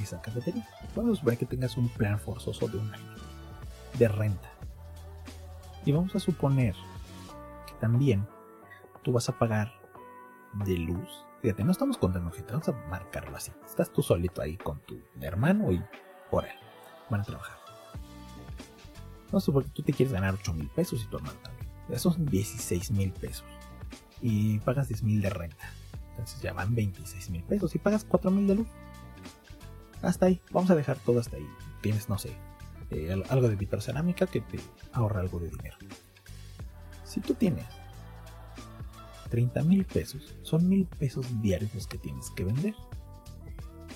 esa 0.03 0.23
cafetería? 0.23 0.67
Vamos 0.97 1.13
a 1.13 1.21
suponer 1.21 1.39
que 1.39 1.45
tengas 1.45 1.77
un 1.77 1.91
plan 1.91 2.19
forzoso 2.19 2.67
de 2.67 2.79
un 2.79 2.95
año 2.95 3.15
de 3.99 4.09
renta. 4.09 4.49
Y 5.85 5.93
vamos 5.93 6.17
a 6.17 6.21
suponer 6.21 6.75
que 7.67 7.75
también 7.75 8.27
tú 9.03 9.13
vas 9.13 9.29
a 9.29 9.39
pagar 9.39 9.71
de 10.65 10.79
luz. 10.79 11.27
Fíjate, 11.43 11.63
no 11.63 11.73
estamos 11.73 11.99
contando 11.99 12.31
gente, 12.31 12.53
vamos 12.53 12.71
a 12.71 12.73
marcarlo 12.89 13.37
así. 13.37 13.53
Estás 13.67 13.93
tú 13.93 14.01
solito 14.03 14.41
ahí 14.41 14.57
con 14.57 14.81
tu 14.81 14.99
hermano 15.21 15.71
y 15.73 15.85
por 16.31 16.47
él. 16.47 16.57
Van 17.11 17.21
a 17.21 17.25
trabajar. 17.25 17.59
No 19.31 19.41
sé 19.41 19.53
por 19.53 19.65
qué 19.65 19.71
tú 19.75 19.83
te 19.83 19.93
quieres 19.93 20.15
ganar 20.15 20.33
8 20.33 20.55
mil 20.55 20.71
pesos 20.71 21.03
y 21.03 21.07
tu 21.07 21.19
hermano 21.19 21.39
también. 21.43 21.71
Esos 21.91 22.15
son 22.15 22.25
16 22.25 22.93
mil 22.93 23.13
pesos. 23.13 23.45
Y 24.23 24.59
pagas 24.61 24.89
10 24.89 25.03
mil 25.03 25.21
de 25.21 25.29
renta. 25.29 25.71
Entonces 26.15 26.41
ya 26.41 26.53
van 26.53 26.75
26 26.75 27.31
mil 27.31 27.43
pesos 27.43 27.75
y 27.75 27.79
pagas 27.79 28.05
4 28.05 28.31
mil 28.31 28.47
de 28.47 28.55
luz. 28.57 28.69
Hasta 30.03 30.27
ahí. 30.27 30.41
Vamos 30.53 30.71
a 30.71 30.75
dejar 30.75 30.99
todo 30.99 31.21
hasta 31.21 31.37
ahí. 31.37 31.49
Tienes, 31.83 32.09
no 32.09 32.19
sé, 32.19 32.37
eh, 32.91 33.23
algo 33.29 33.49
de 33.49 33.57
vitrocerámica 33.57 34.27
que 34.27 34.41
te 34.41 34.61
ahorra 34.93 35.21
algo 35.21 35.41
de 35.41 35.51
dinero. 35.51 35.77
Si 37.05 37.21
tú 37.21 37.35
tienes 37.35 37.67
30 39.31 39.63
mil 39.63 39.85
pesos, 39.85 40.37
son 40.43 40.69
mil 40.69 40.87
pesos 40.87 41.27
diarios 41.43 41.75
los 41.75 41.87
que 41.87 41.99
tienes 41.99 42.31
que 42.31 42.45
vender. 42.45 42.75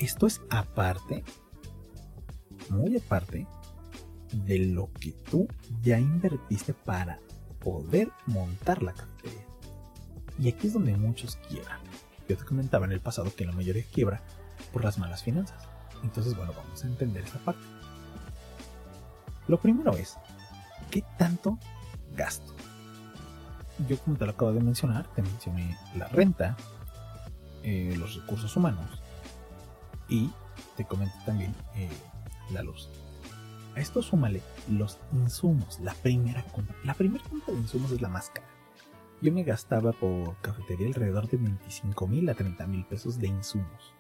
Esto 0.00 0.26
es 0.26 0.40
aparte, 0.50 1.24
muy 2.70 2.96
aparte, 2.96 3.46
de 4.33 4.59
lo 4.59 4.90
que 5.00 5.12
tú 5.31 5.48
ya 5.83 5.98
invertiste 5.98 6.74
para 6.74 7.20
poder 7.61 8.11
montar 8.26 8.83
la 8.83 8.92
cafetería. 8.92 9.46
Y 10.38 10.48
aquí 10.48 10.68
es 10.68 10.74
donde 10.74 10.96
muchos 10.96 11.37
quiebran. 11.48 11.81
Yo 12.28 12.36
te 12.36 12.44
comentaba 12.44 12.84
en 12.86 12.92
el 12.92 13.00
pasado 13.00 13.34
que 13.34 13.46
la 13.46 13.52
mayoría 13.52 13.84
quiebra 13.90 14.20
por 14.72 14.84
las 14.84 14.98
malas 14.98 15.22
finanzas. 15.22 15.66
Entonces, 16.02 16.36
bueno, 16.36 16.52
vamos 16.56 16.84
a 16.84 16.86
entender 16.86 17.24
esta 17.24 17.38
parte. 17.38 17.62
Lo 19.46 19.58
primero 19.58 19.92
es, 19.96 20.16
¿qué 20.90 21.02
tanto 21.16 21.58
gasto? 22.14 22.54
Yo 23.88 23.98
como 23.98 24.16
te 24.16 24.26
lo 24.26 24.32
acabo 24.32 24.52
de 24.52 24.60
mencionar, 24.60 25.06
te 25.14 25.22
mencioné 25.22 25.76
la 25.96 26.08
renta, 26.08 26.56
eh, 27.62 27.94
los 27.98 28.14
recursos 28.14 28.54
humanos 28.56 29.02
y 30.08 30.30
te 30.76 30.84
comenté 30.84 31.16
también 31.24 31.54
eh, 31.74 31.88
la 32.52 32.62
luz. 32.62 32.90
A 33.74 33.80
esto 33.80 34.02
súmale 34.02 34.42
los 34.68 34.98
insumos, 35.12 35.78
la 35.80 35.94
primera 35.94 36.42
compra. 36.44 36.76
La 36.84 36.94
primera 36.94 37.24
compra 37.24 37.54
de 37.54 37.60
insumos 37.60 37.90
es 37.92 38.02
la 38.02 38.08
más 38.08 38.30
cara. 38.30 38.58
Yo 39.20 39.33
me 39.33 39.42
gastaba 39.42 39.92
por 39.92 40.37
cafetería 40.42 40.87
alrededor 40.87 41.28
de 41.28 41.38
25 41.38 42.07
mil 42.07 42.28
a 42.28 42.35
30 42.35 42.66
mil 42.68 42.85
pesos 42.85 43.18
de 43.18 43.26
insumos. 43.26 43.94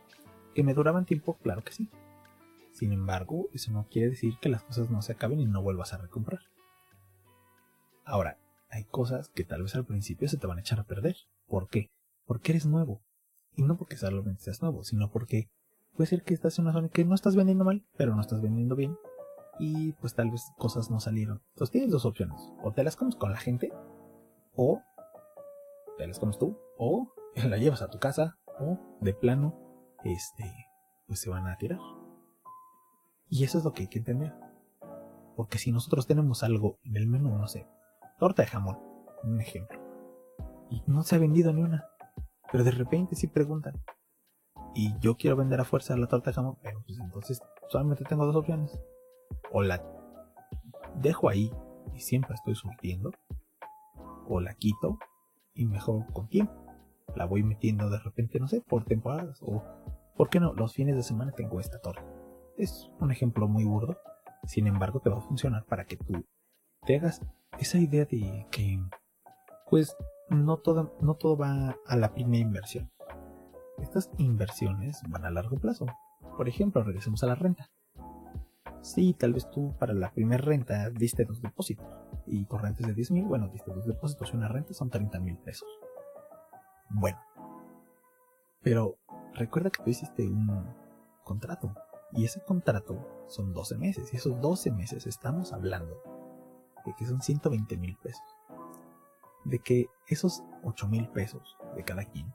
¿Que 0.54 0.62
me 0.62 0.74
duraban 0.74 1.06
tiempo? 1.06 1.36
Claro 1.42 1.62
que 1.62 1.72
sí. 1.72 1.90
Sin 2.70 2.92
embargo, 2.92 3.48
eso 3.52 3.72
no 3.72 3.88
quiere 3.90 4.10
decir 4.10 4.38
que 4.40 4.48
las 4.48 4.62
cosas 4.62 4.90
no 4.90 5.02
se 5.02 5.12
acaben 5.12 5.40
y 5.40 5.46
no 5.46 5.60
vuelvas 5.60 5.92
a 5.92 5.98
recomprar. 5.98 6.38
Ahora, 8.04 8.38
hay 8.70 8.84
cosas 8.84 9.28
que 9.30 9.42
tal 9.42 9.62
vez 9.62 9.74
al 9.74 9.84
principio 9.84 10.28
se 10.28 10.36
te 10.36 10.46
van 10.46 10.58
a 10.58 10.60
echar 10.60 10.78
a 10.78 10.84
perder. 10.84 11.16
¿Por 11.48 11.68
qué? 11.68 11.90
Porque 12.24 12.52
eres 12.52 12.66
nuevo. 12.66 13.02
Y 13.56 13.62
no 13.64 13.76
porque 13.76 13.96
solamente 13.96 14.42
seas 14.42 14.62
nuevo, 14.62 14.84
sino 14.84 15.10
porque 15.10 15.50
puede 15.96 16.08
ser 16.08 16.22
que 16.22 16.32
estás 16.32 16.56
en 16.60 16.66
una 16.66 16.74
zona 16.74 16.90
que 16.90 17.04
no 17.04 17.16
estás 17.16 17.34
vendiendo 17.34 17.64
mal, 17.64 17.84
pero 17.96 18.14
no 18.14 18.20
estás 18.20 18.40
vendiendo 18.40 18.76
bien. 18.76 18.96
Y 19.58 19.94
pues 19.94 20.14
tal 20.14 20.30
vez 20.30 20.44
cosas 20.58 20.92
no 20.92 21.00
salieron. 21.00 21.42
Entonces 21.54 21.72
tienes 21.72 21.90
dos 21.90 22.04
opciones. 22.04 22.40
O 22.62 22.72
te 22.72 22.84
las 22.84 22.94
comes 22.94 23.16
con 23.16 23.32
la 23.32 23.38
gente, 23.38 23.72
o 24.54 24.80
te 25.98 26.06
las 26.06 26.18
comes 26.18 26.38
tú, 26.38 26.56
o 26.78 27.12
la 27.34 27.58
llevas 27.58 27.82
a 27.82 27.90
tu 27.90 27.98
casa, 27.98 28.38
o 28.58 28.78
de 29.00 29.12
plano, 29.12 29.54
este, 30.04 30.44
pues 31.06 31.20
se 31.20 31.28
van 31.28 31.46
a 31.46 31.58
tirar. 31.58 31.80
Y 33.28 33.44
eso 33.44 33.58
es 33.58 33.64
lo 33.64 33.72
que 33.72 33.82
hay 33.82 33.88
que 33.88 33.98
entender. 33.98 34.32
Porque 35.36 35.58
si 35.58 35.70
nosotros 35.70 36.06
tenemos 36.06 36.42
algo 36.42 36.78
en 36.84 36.96
el 36.96 37.06
menú, 37.06 37.36
no 37.36 37.46
sé, 37.46 37.66
torta 38.18 38.42
de 38.42 38.48
jamón, 38.48 38.78
un 39.22 39.40
ejemplo, 39.40 39.78
y 40.70 40.82
no 40.86 41.02
se 41.02 41.16
ha 41.16 41.18
vendido 41.18 41.52
ni 41.52 41.62
una, 41.62 41.84
pero 42.50 42.64
de 42.64 42.70
repente 42.70 43.14
sí 43.14 43.26
preguntan, 43.26 43.74
y 44.74 44.98
yo 45.00 45.16
quiero 45.16 45.36
vender 45.36 45.60
a 45.60 45.64
fuerza 45.64 45.96
la 45.96 46.08
torta 46.08 46.30
de 46.30 46.34
jamón, 46.34 46.58
pero 46.62 46.82
pues 46.84 46.98
entonces 46.98 47.40
solamente 47.68 48.04
tengo 48.04 48.26
dos 48.26 48.36
opciones. 48.36 48.78
O 49.52 49.62
la 49.62 49.82
dejo 50.96 51.28
ahí 51.28 51.52
y 51.94 52.00
siempre 52.00 52.34
estoy 52.34 52.54
surtiendo, 52.54 53.10
o 54.26 54.40
la 54.40 54.54
quito 54.54 54.98
y 55.58 55.66
mejor 55.66 56.06
con 56.12 56.28
tiempo. 56.28 56.54
La 57.16 57.26
voy 57.26 57.42
metiendo 57.42 57.90
de 57.90 57.98
repente, 57.98 58.38
no 58.38 58.48
sé, 58.48 58.60
por 58.60 58.84
temporadas, 58.84 59.40
o 59.42 59.62
¿por 60.16 60.30
qué 60.30 60.40
no? 60.40 60.54
Los 60.54 60.72
fines 60.72 60.96
de 60.96 61.02
semana 61.02 61.32
tengo 61.32 61.58
esta 61.58 61.80
torta. 61.80 62.04
Es 62.56 62.90
un 63.00 63.10
ejemplo 63.10 63.48
muy 63.48 63.64
burdo, 63.64 63.98
sin 64.44 64.66
embargo 64.66 65.00
te 65.00 65.10
va 65.10 65.18
a 65.18 65.22
funcionar 65.22 65.64
para 65.66 65.84
que 65.84 65.96
tú 65.96 66.24
te 66.86 66.96
hagas 66.96 67.22
esa 67.58 67.78
idea 67.78 68.04
de 68.04 68.46
que, 68.50 68.80
pues, 69.68 69.96
no 70.30 70.58
todo, 70.58 70.96
no 71.00 71.14
todo 71.14 71.36
va 71.36 71.76
a 71.86 71.96
la 71.96 72.14
primera 72.14 72.42
inversión. 72.42 72.90
Estas 73.78 74.10
inversiones 74.18 75.02
van 75.08 75.24
a 75.24 75.30
largo 75.30 75.56
plazo. 75.56 75.86
Por 76.36 76.48
ejemplo, 76.48 76.82
regresemos 76.82 77.22
a 77.24 77.26
la 77.26 77.34
renta. 77.34 77.70
Sí, 78.80 79.14
tal 79.18 79.32
vez 79.32 79.50
tú 79.50 79.74
para 79.78 79.92
la 79.92 80.12
primera 80.12 80.42
renta 80.42 80.88
diste 80.90 81.24
dos 81.24 81.42
depósitos 81.42 81.97
y 82.30 82.44
corrientes 82.46 82.86
de 82.86 82.94
10 82.94 83.10
mil, 83.12 83.24
bueno, 83.24 83.48
diste 83.48 83.72
dos 83.72 83.86
depósitos 83.86 84.32
y 84.32 84.36
una 84.36 84.48
renta 84.48 84.74
son 84.74 84.90
30 84.90 85.20
mil 85.20 85.38
pesos. 85.38 85.68
Bueno, 86.90 87.18
pero 88.62 88.98
recuerda 89.34 89.70
que 89.70 89.82
tú 89.82 89.90
hiciste 89.90 90.26
un 90.26 90.74
contrato 91.24 91.74
y 92.12 92.24
ese 92.24 92.40
contrato 92.42 93.24
son 93.28 93.52
12 93.52 93.76
meses 93.78 94.12
y 94.12 94.16
esos 94.16 94.40
12 94.40 94.70
meses 94.72 95.06
estamos 95.06 95.52
hablando 95.52 96.02
de 96.84 96.94
que 96.94 97.06
son 97.06 97.20
120 97.20 97.76
mil 97.76 97.96
pesos. 97.96 98.24
De 99.44 99.58
que 99.58 99.86
esos 100.06 100.42
8 100.64 100.88
mil 100.88 101.08
pesos 101.08 101.56
de 101.76 101.84
cada 101.84 102.04
quien 102.04 102.32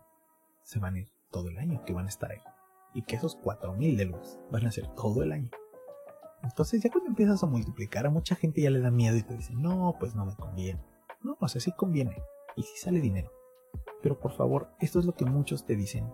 se 0.61 0.79
van 0.79 0.95
a 0.95 0.99
ir 0.99 1.09
todo 1.31 1.49
el 1.49 1.57
año, 1.57 1.83
que 1.85 1.93
van 1.93 2.05
a 2.05 2.09
estar 2.09 2.31
ahí. 2.31 2.41
Y 2.93 3.03
que 3.03 3.15
esos 3.15 3.35
4 3.35 3.73
mil 3.73 3.97
de 3.97 4.05
luz 4.05 4.39
van 4.51 4.65
a 4.65 4.71
ser 4.71 4.87
todo 4.95 5.23
el 5.23 5.31
año. 5.31 5.49
Entonces 6.43 6.81
ya 6.83 6.91
cuando 6.91 7.09
empiezas 7.09 7.41
a 7.41 7.47
multiplicar 7.47 8.05
a 8.05 8.09
mucha 8.09 8.35
gente 8.35 8.61
ya 8.61 8.69
le 8.69 8.81
da 8.81 8.91
miedo 8.91 9.15
y 9.15 9.23
te 9.23 9.35
dice, 9.35 9.53
no, 9.55 9.95
pues 9.99 10.13
no 10.13 10.25
me 10.25 10.35
conviene. 10.35 10.83
No, 11.21 11.37
o 11.39 11.47
sea, 11.47 11.61
sí 11.61 11.71
conviene. 11.71 12.21
Y 12.55 12.63
sí 12.63 12.77
sale 12.77 12.99
dinero. 12.99 13.31
Pero 14.01 14.19
por 14.19 14.33
favor, 14.33 14.69
esto 14.79 14.99
es 14.99 15.05
lo 15.05 15.15
que 15.15 15.25
muchos 15.25 15.65
te 15.65 15.75
dicen. 15.75 16.11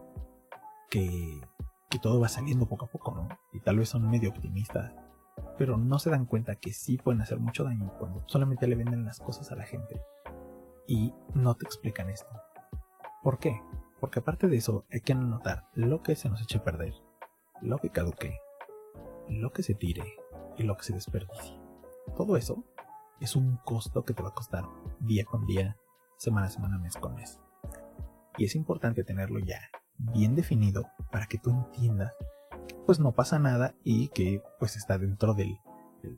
Que, 0.89 1.41
que 1.89 1.99
todo 1.99 2.19
va 2.19 2.29
saliendo 2.29 2.67
poco 2.67 2.85
a 2.85 2.89
poco, 2.89 3.13
¿no? 3.13 3.27
Y 3.53 3.59
tal 3.59 3.77
vez 3.77 3.89
son 3.89 4.09
medio 4.09 4.29
optimistas. 4.29 4.93
Pero 5.57 5.77
no 5.77 5.99
se 5.99 6.09
dan 6.09 6.25
cuenta 6.25 6.55
que 6.55 6.73
sí 6.73 6.97
pueden 6.97 7.21
hacer 7.21 7.39
mucho 7.39 7.63
daño 7.63 7.91
cuando 7.97 8.23
solamente 8.27 8.67
le 8.67 8.75
venden 8.75 9.05
las 9.05 9.19
cosas 9.19 9.51
a 9.51 9.55
la 9.55 9.65
gente. 9.65 10.01
Y 10.87 11.13
no 11.33 11.55
te 11.55 11.65
explican 11.65 12.09
esto. 12.09 12.31
¿Por 13.23 13.39
qué? 13.39 13.61
Porque 13.99 14.19
aparte 14.19 14.47
de 14.47 14.57
eso 14.57 14.85
hay 14.91 15.01
que 15.01 15.13
anotar 15.13 15.67
lo 15.73 16.01
que 16.01 16.15
se 16.15 16.29
nos 16.29 16.41
eche 16.41 16.59
a 16.59 16.63
perder, 16.63 16.93
lo 17.61 17.77
que 17.79 17.89
caduque, 17.89 18.37
lo 19.29 19.51
que 19.51 19.63
se 19.63 19.75
tire 19.75 20.17
y 20.57 20.63
lo 20.63 20.75
que 20.75 20.83
se 20.83 20.93
desperdicie. 20.93 21.59
Todo 22.17 22.37
eso 22.37 22.65
es 23.19 23.35
un 23.35 23.57
costo 23.57 24.03
que 24.03 24.13
te 24.13 24.23
va 24.23 24.29
a 24.29 24.33
costar 24.33 24.65
día 24.99 25.25
con 25.25 25.45
día, 25.45 25.77
semana 26.17 26.47
a 26.47 26.51
semana, 26.51 26.77
mes 26.77 26.95
con 26.95 27.15
mes. 27.15 27.39
Y 28.37 28.45
es 28.45 28.55
importante 28.55 29.03
tenerlo 29.03 29.39
ya 29.39 29.59
bien 29.97 30.35
definido 30.35 30.89
para 31.11 31.27
que 31.27 31.37
tú 31.37 31.51
entiendas 31.51 32.13
que 32.67 32.75
pues 32.85 32.99
no 32.99 33.13
pasa 33.13 33.39
nada 33.39 33.75
y 33.83 34.07
que 34.09 34.41
pues 34.59 34.75
está 34.75 34.97
dentro 34.97 35.33
del, 35.33 35.57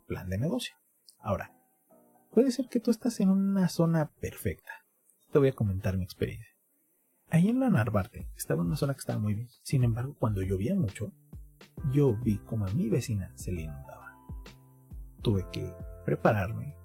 plan 0.08 0.30
de 0.30 0.38
negocio. 0.38 0.76
Ahora, 1.20 1.52
puede 2.32 2.52
ser 2.52 2.68
que 2.70 2.80
tú 2.80 2.92
estás 2.92 3.20
en 3.20 3.30
una 3.30 3.68
zona 3.68 4.12
perfecta. 4.20 4.72
Te 5.32 5.40
voy 5.40 5.50
a 5.50 5.56
comentar 5.56 5.98
mi 5.98 6.04
experiencia. 6.04 6.48
Ahí 7.30 7.50
en 7.50 7.60
la 7.60 7.70
Narvarte 7.70 8.30
estaba 8.36 8.62
una 8.62 8.76
zona 8.76 8.94
que 8.94 9.00
estaba 9.00 9.20
muy 9.20 9.34
bien. 9.34 9.48
Sin 9.64 9.84
embargo, 9.84 10.16
cuando 10.20 10.42
llovía 10.42 10.76
mucho, 10.76 11.14
yo 11.92 12.16
vi 12.16 12.38
como 12.40 12.66
a 12.66 12.72
mi 12.72 12.90
vecina 12.90 13.32
se 13.36 13.52
le 13.52 13.64
inundaba. 13.64 14.16
Tuve 15.22 15.46
que 15.52 15.74
prepararme 16.06 16.78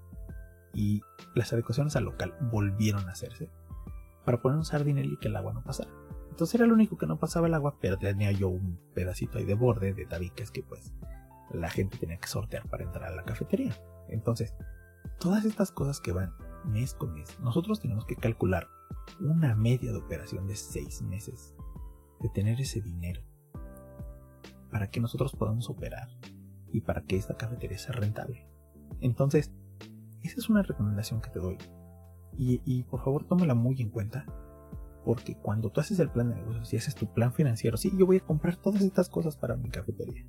y 0.75 1.01
las 1.35 1.53
adecuaciones 1.53 1.97
al 1.97 2.05
local 2.05 2.35
volvieron 2.53 3.09
a 3.09 3.13
hacerse 3.13 3.51
para 4.25 4.41
poner 4.43 4.59
un 4.59 4.65
sardinel 4.65 5.13
y 5.13 5.17
que 5.17 5.29
el 5.29 5.37
agua 5.37 5.53
no 5.53 5.63
pasara. 5.63 5.91
Entonces 6.31 6.57
era 6.57 6.67
lo 6.67 6.75
único 6.75 6.99
que 6.99 7.07
no 7.07 7.19
pasaba 7.19 7.47
el 7.47 7.55
agua, 7.55 7.79
pero 7.81 7.97
tenía 7.97 8.31
yo 8.33 8.49
un 8.49 8.79
pedacito 8.95 9.39
ahí 9.39 9.45
de 9.45 9.55
borde 9.55 9.95
de 9.95 10.05
tabiques 10.05 10.51
que 10.51 10.63
pues 10.63 10.93
la 11.51 11.71
gente 11.71 11.97
tenía 11.97 12.19
que 12.19 12.29
sortear 12.29 12.69
para 12.69 12.85
entrar 12.85 13.11
a 13.11 13.17
la 13.17 13.25
cafetería. 13.25 13.75
Entonces, 14.09 14.55
todas 15.19 15.45
estas 15.45 15.73
cosas 15.73 16.01
que 16.01 16.13
van 16.13 16.35
mes 16.65 16.93
con 16.95 17.15
mes, 17.15 17.39
nosotros 17.41 17.81
tenemos 17.81 18.05
que 18.05 18.17
calcular 18.17 18.69
una 19.21 19.55
media 19.55 19.93
de 19.93 19.99
operación 19.99 20.47
de 20.47 20.57
seis 20.57 21.01
meses 21.01 21.55
de 22.21 22.29
tener 22.29 22.61
ese 22.61 22.83
dinero 22.83 23.23
para 24.71 24.91
que 24.91 25.01
nosotros 25.01 25.33
podamos 25.33 25.71
operar 25.71 26.09
y 26.73 26.81
para 26.81 27.03
que 27.03 27.17
esta 27.17 27.37
cafetería 27.37 27.79
sea 27.79 27.93
rentable. 27.93 28.49
Entonces, 29.01 29.53
esa 30.23 30.37
es 30.39 30.49
una 30.49 30.63
recomendación 30.63 31.21
que 31.21 31.31
te 31.31 31.39
doy. 31.39 31.59
Y, 32.39 32.83
por 32.85 33.03
favor 33.03 33.27
tómala 33.27 33.55
muy 33.55 33.81
en 33.81 33.91
cuenta. 33.91 34.27
Porque 35.05 35.37
cuando 35.37 35.71
tú 35.71 35.81
haces 35.81 36.01
el 36.01 36.11
plan 36.11 36.29
de 36.29 36.35
negocios 36.35 36.73
y 36.73 36.77
haces 36.77 36.95
tu 36.95 37.13
plan 37.13 37.33
financiero, 37.33 37.77
sí, 37.77 37.93
yo 37.97 38.07
voy 38.07 38.17
a 38.17 38.25
comprar 38.25 38.57
todas 38.57 38.83
estas 38.83 39.09
cosas 39.09 39.37
para 39.37 39.57
mi 39.57 39.71
cafetería. 39.71 40.27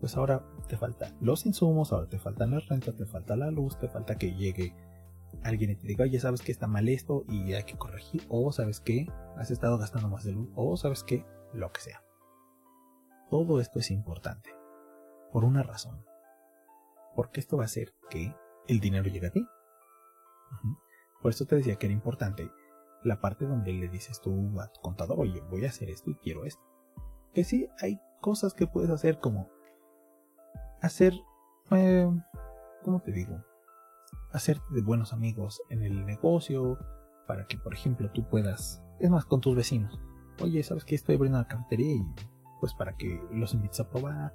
Pues 0.00 0.16
ahora 0.16 0.44
te 0.66 0.76
falta 0.76 1.14
los 1.20 1.46
insumos, 1.46 1.92
ahora 1.92 2.08
te 2.08 2.18
faltan 2.18 2.52
las 2.52 2.66
rentas, 2.68 2.96
te 2.96 3.06
falta 3.06 3.36
la 3.36 3.50
luz, 3.50 3.78
te 3.78 3.88
falta 3.88 4.16
que 4.16 4.34
llegue 4.34 4.74
alguien 5.42 5.70
y 5.70 5.76
te 5.76 5.86
diga, 5.86 6.04
oye, 6.04 6.18
sabes 6.18 6.40
que 6.40 6.52
está 6.52 6.66
mal 6.66 6.88
esto 6.88 7.24
y 7.28 7.52
hay 7.52 7.64
que 7.64 7.76
corregir, 7.76 8.22
o 8.28 8.50
sabes 8.52 8.80
que 8.80 9.06
has 9.36 9.50
estado 9.50 9.78
gastando 9.78 10.08
más 10.08 10.24
de 10.24 10.32
luz, 10.32 10.48
o 10.54 10.76
sabes 10.76 11.02
que 11.04 11.24
lo 11.52 11.70
que 11.72 11.80
sea. 11.82 12.05
Todo 13.30 13.60
esto 13.60 13.78
es 13.78 13.90
importante. 13.90 14.50
Por 15.32 15.44
una 15.44 15.62
razón. 15.62 16.04
Porque 17.14 17.40
esto 17.40 17.56
va 17.56 17.64
a 17.64 17.66
hacer 17.66 17.94
que 18.10 18.34
el 18.68 18.80
dinero 18.80 19.08
llegue 19.08 19.26
a 19.26 19.32
ti. 19.32 19.46
Por 21.22 21.30
eso 21.30 21.44
te 21.46 21.56
decía 21.56 21.76
que 21.76 21.86
era 21.86 21.94
importante 21.94 22.50
la 23.02 23.20
parte 23.20 23.46
donde 23.46 23.72
le 23.72 23.88
dices 23.88 24.20
tú 24.20 24.60
a 24.60 24.68
tu 24.68 24.80
contador, 24.80 25.20
oye, 25.20 25.40
voy 25.50 25.64
a 25.64 25.68
hacer 25.68 25.90
esto 25.90 26.10
y 26.10 26.16
quiero 26.16 26.44
esto. 26.44 26.62
Que 27.32 27.44
sí, 27.44 27.68
hay 27.80 28.00
cosas 28.20 28.54
que 28.54 28.66
puedes 28.66 28.90
hacer 28.90 29.18
como 29.18 29.48
hacer, 30.80 31.14
eh, 31.70 32.10
¿cómo 32.82 33.00
te 33.00 33.12
digo? 33.12 33.42
Hacerte 34.32 34.64
de 34.70 34.82
buenos 34.82 35.12
amigos 35.12 35.62
en 35.70 35.82
el 35.82 36.04
negocio 36.04 36.78
para 37.26 37.46
que, 37.46 37.58
por 37.58 37.74
ejemplo, 37.74 38.10
tú 38.12 38.28
puedas, 38.28 38.82
es 39.00 39.10
más, 39.10 39.24
con 39.24 39.40
tus 39.40 39.56
vecinos. 39.56 39.98
Oye, 40.40 40.62
¿sabes 40.62 40.84
que 40.84 40.94
estoy 40.94 41.16
abriendo 41.16 41.38
una 41.38 41.48
cafetería 41.48 41.94
y 41.94 42.04
pues 42.60 42.74
para 42.74 42.96
que 42.96 43.22
los 43.30 43.54
invites 43.54 43.80
a 43.80 43.88
probar, 43.88 44.34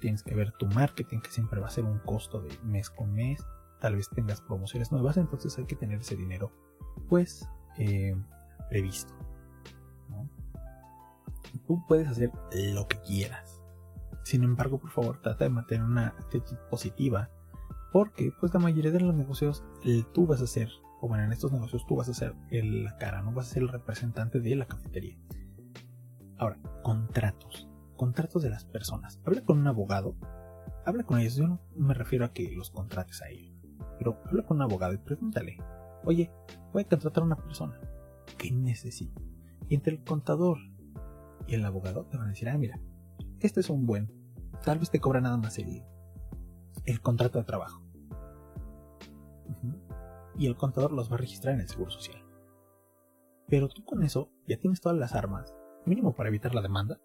tienes 0.00 0.22
que 0.22 0.34
ver 0.34 0.52
tu 0.52 0.66
marketing 0.66 1.20
que 1.20 1.30
siempre 1.30 1.60
va 1.60 1.66
a 1.66 1.70
ser 1.70 1.84
un 1.84 1.98
costo 2.00 2.40
de 2.40 2.56
mes 2.62 2.90
con 2.90 3.12
mes, 3.12 3.44
tal 3.80 3.96
vez 3.96 4.08
tengas 4.10 4.40
promociones 4.40 4.92
nuevas, 4.92 5.16
entonces 5.16 5.56
hay 5.58 5.66
que 5.66 5.76
tener 5.76 6.00
ese 6.00 6.16
dinero 6.16 6.52
pues 7.08 7.48
eh, 7.78 8.14
previsto. 8.68 9.14
Tú 11.66 11.84
puedes 11.86 12.08
hacer 12.08 12.30
lo 12.72 12.88
que 12.88 12.98
quieras. 13.02 13.60
Sin 14.24 14.42
embargo, 14.42 14.78
por 14.78 14.90
favor, 14.90 15.20
trata 15.20 15.44
de 15.44 15.50
mantener 15.50 15.84
una 15.84 16.08
actitud 16.08 16.56
positiva. 16.70 17.28
Porque, 17.92 18.32
pues, 18.40 18.54
la 18.54 18.60
mayoría 18.60 18.90
de 18.90 19.00
los 19.00 19.14
negocios 19.14 19.62
tú 20.14 20.26
vas 20.26 20.40
a 20.40 20.46
ser, 20.46 20.70
o 21.00 21.08
bueno, 21.08 21.24
en 21.24 21.32
estos 21.32 21.52
negocios 21.52 21.84
tú 21.86 21.96
vas 21.96 22.08
a 22.08 22.14
ser 22.14 22.34
la 22.50 22.96
cara, 22.96 23.20
no 23.20 23.32
vas 23.32 23.50
a 23.50 23.54
ser 23.54 23.64
el 23.64 23.68
representante 23.68 24.40
de 24.40 24.56
la 24.56 24.66
cafetería. 24.66 25.18
Ahora, 26.42 26.58
contratos. 26.82 27.68
Contratos 27.94 28.42
de 28.42 28.50
las 28.50 28.64
personas. 28.64 29.20
Habla 29.24 29.44
con 29.44 29.60
un 29.60 29.68
abogado. 29.68 30.16
Habla 30.84 31.04
con 31.04 31.20
ellos. 31.20 31.36
Yo 31.36 31.46
no 31.46 31.60
me 31.76 31.94
refiero 31.94 32.24
a 32.24 32.32
que 32.32 32.50
los 32.50 32.72
contrates 32.72 33.22
a 33.22 33.28
ellos. 33.28 33.54
Pero 33.96 34.20
habla 34.26 34.44
con 34.44 34.56
un 34.56 34.64
abogado 34.64 34.92
y 34.92 34.98
pregúntale. 34.98 35.58
Oye, 36.02 36.32
voy 36.72 36.82
a 36.82 36.88
contratar 36.88 37.22
a 37.22 37.26
una 37.26 37.36
persona. 37.36 37.78
¿Qué 38.38 38.50
necesito? 38.50 39.22
Y 39.68 39.76
entre 39.76 39.92
el 39.92 40.02
contador 40.02 40.58
y 41.46 41.54
el 41.54 41.64
abogado 41.64 42.06
te 42.06 42.16
van 42.16 42.26
a 42.26 42.30
decir, 42.30 42.48
ah, 42.48 42.58
mira, 42.58 42.80
este 43.38 43.60
es 43.60 43.70
un 43.70 43.86
buen. 43.86 44.12
Tal 44.64 44.80
vez 44.80 44.90
te 44.90 44.98
cobra 44.98 45.20
nada 45.20 45.36
más 45.36 45.56
el, 45.58 45.84
el 46.86 47.00
contrato 47.00 47.38
de 47.38 47.44
trabajo. 47.44 47.84
Y 50.36 50.48
el 50.48 50.56
contador 50.56 50.90
los 50.90 51.08
va 51.08 51.14
a 51.14 51.18
registrar 51.18 51.54
en 51.54 51.60
el 51.60 51.68
Seguro 51.68 51.92
Social. 51.92 52.20
Pero 53.46 53.68
tú 53.68 53.84
con 53.84 54.02
eso 54.02 54.28
ya 54.48 54.58
tienes 54.58 54.80
todas 54.80 54.98
las 54.98 55.14
armas 55.14 55.54
mínimo 55.86 56.14
para 56.14 56.28
evitar 56.28 56.54
la 56.54 56.62
demanda. 56.62 57.00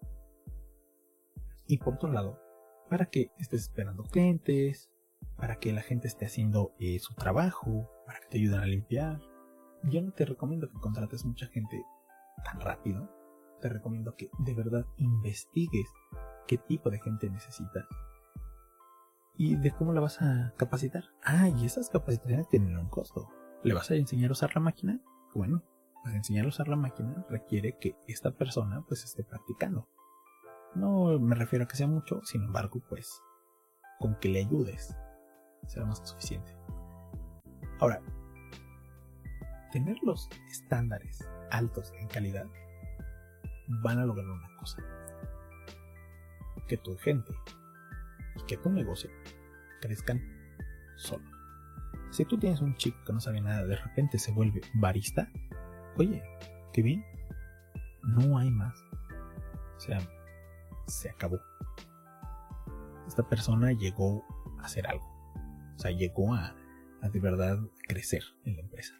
Y 1.66 1.78
por 1.78 1.94
otro 1.94 2.10
lado, 2.10 2.40
para 2.88 3.06
que 3.06 3.32
estés 3.38 3.62
esperando 3.62 4.04
clientes, 4.04 4.90
para 5.36 5.56
que 5.56 5.72
la 5.72 5.82
gente 5.82 6.08
esté 6.08 6.26
haciendo 6.26 6.74
eh, 6.78 6.98
su 6.98 7.14
trabajo, 7.14 7.90
para 8.06 8.20
que 8.20 8.26
te 8.26 8.38
ayuden 8.38 8.60
a 8.60 8.66
limpiar. 8.66 9.20
Yo 9.84 10.02
no 10.02 10.12
te 10.12 10.24
recomiendo 10.24 10.68
que 10.68 10.80
contrates 10.80 11.24
mucha 11.24 11.46
gente 11.46 11.84
tan 12.44 12.60
rápido. 12.60 13.08
Te 13.60 13.68
recomiendo 13.68 14.14
que 14.14 14.30
de 14.38 14.54
verdad 14.54 14.86
investigues 14.96 15.88
qué 16.46 16.58
tipo 16.58 16.90
de 16.90 17.00
gente 17.00 17.28
necesitas 17.28 17.86
y 19.36 19.56
de 19.56 19.70
cómo 19.70 19.92
la 19.92 20.00
vas 20.00 20.20
a 20.20 20.52
capacitar. 20.56 21.04
Ah, 21.22 21.48
y 21.48 21.64
esas 21.64 21.90
capacitaciones 21.90 22.48
tienen 22.48 22.76
un 22.76 22.88
costo. 22.88 23.28
¿Le 23.62 23.74
vas 23.74 23.90
a 23.90 23.94
enseñar 23.94 24.30
a 24.30 24.32
usar 24.32 24.54
la 24.54 24.60
máquina? 24.60 25.00
Bueno, 25.34 25.62
pues 26.02 26.14
enseñar 26.14 26.46
a 26.46 26.48
usar 26.48 26.68
la 26.68 26.76
máquina 26.76 27.24
requiere 27.28 27.76
que 27.78 27.96
esta 28.06 28.30
persona 28.30 28.84
pues 28.86 29.04
esté 29.04 29.24
practicando. 29.24 29.88
No 30.74 31.18
me 31.18 31.34
refiero 31.34 31.64
a 31.64 31.68
que 31.68 31.76
sea 31.76 31.86
mucho, 31.86 32.20
sin 32.24 32.42
embargo, 32.42 32.80
pues 32.88 33.22
con 33.98 34.14
que 34.16 34.28
le 34.28 34.40
ayudes 34.40 34.96
será 35.66 35.86
más 35.86 36.00
que 36.00 36.06
suficiente. 36.06 36.54
Ahora, 37.80 38.00
tener 39.72 39.96
los 40.02 40.28
estándares 40.50 41.26
altos 41.50 41.92
en 41.98 42.08
calidad 42.08 42.46
van 43.82 43.98
a 43.98 44.06
lograr 44.06 44.26
una 44.26 44.56
cosa. 44.56 44.78
Que 46.66 46.76
tu 46.76 46.96
gente 46.98 47.32
y 48.36 48.42
que 48.44 48.56
tu 48.56 48.70
negocio 48.70 49.10
crezcan 49.80 50.20
solo. 50.96 51.24
Si 52.10 52.24
tú 52.24 52.38
tienes 52.38 52.60
un 52.60 52.74
chico 52.76 52.98
que 53.06 53.12
no 53.12 53.20
sabe 53.20 53.40
nada, 53.40 53.64
de 53.64 53.76
repente 53.76 54.18
se 54.18 54.32
vuelve 54.32 54.60
barista, 54.74 55.30
oye, 55.98 56.22
qué 56.72 56.82
bien, 56.82 57.04
no 58.02 58.38
hay 58.38 58.50
más. 58.50 58.74
O 59.76 59.80
sea, 59.80 60.00
se 60.86 61.10
acabó. 61.10 61.40
Esta 63.06 63.28
persona 63.28 63.72
llegó 63.72 64.24
a 64.58 64.64
hacer 64.64 64.86
algo. 64.86 65.06
O 65.76 65.78
sea, 65.78 65.90
llegó 65.90 66.34
a, 66.34 66.56
a 67.02 67.08
de 67.08 67.20
verdad 67.20 67.58
crecer 67.86 68.22
en 68.44 68.56
la 68.56 68.62
empresa. 68.62 68.94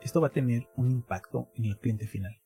Esto 0.00 0.20
va 0.20 0.28
a 0.28 0.32
tener 0.32 0.68
un 0.76 0.90
impacto 0.90 1.50
en 1.54 1.66
el 1.66 1.78
cliente 1.78 2.06
final. 2.06 2.40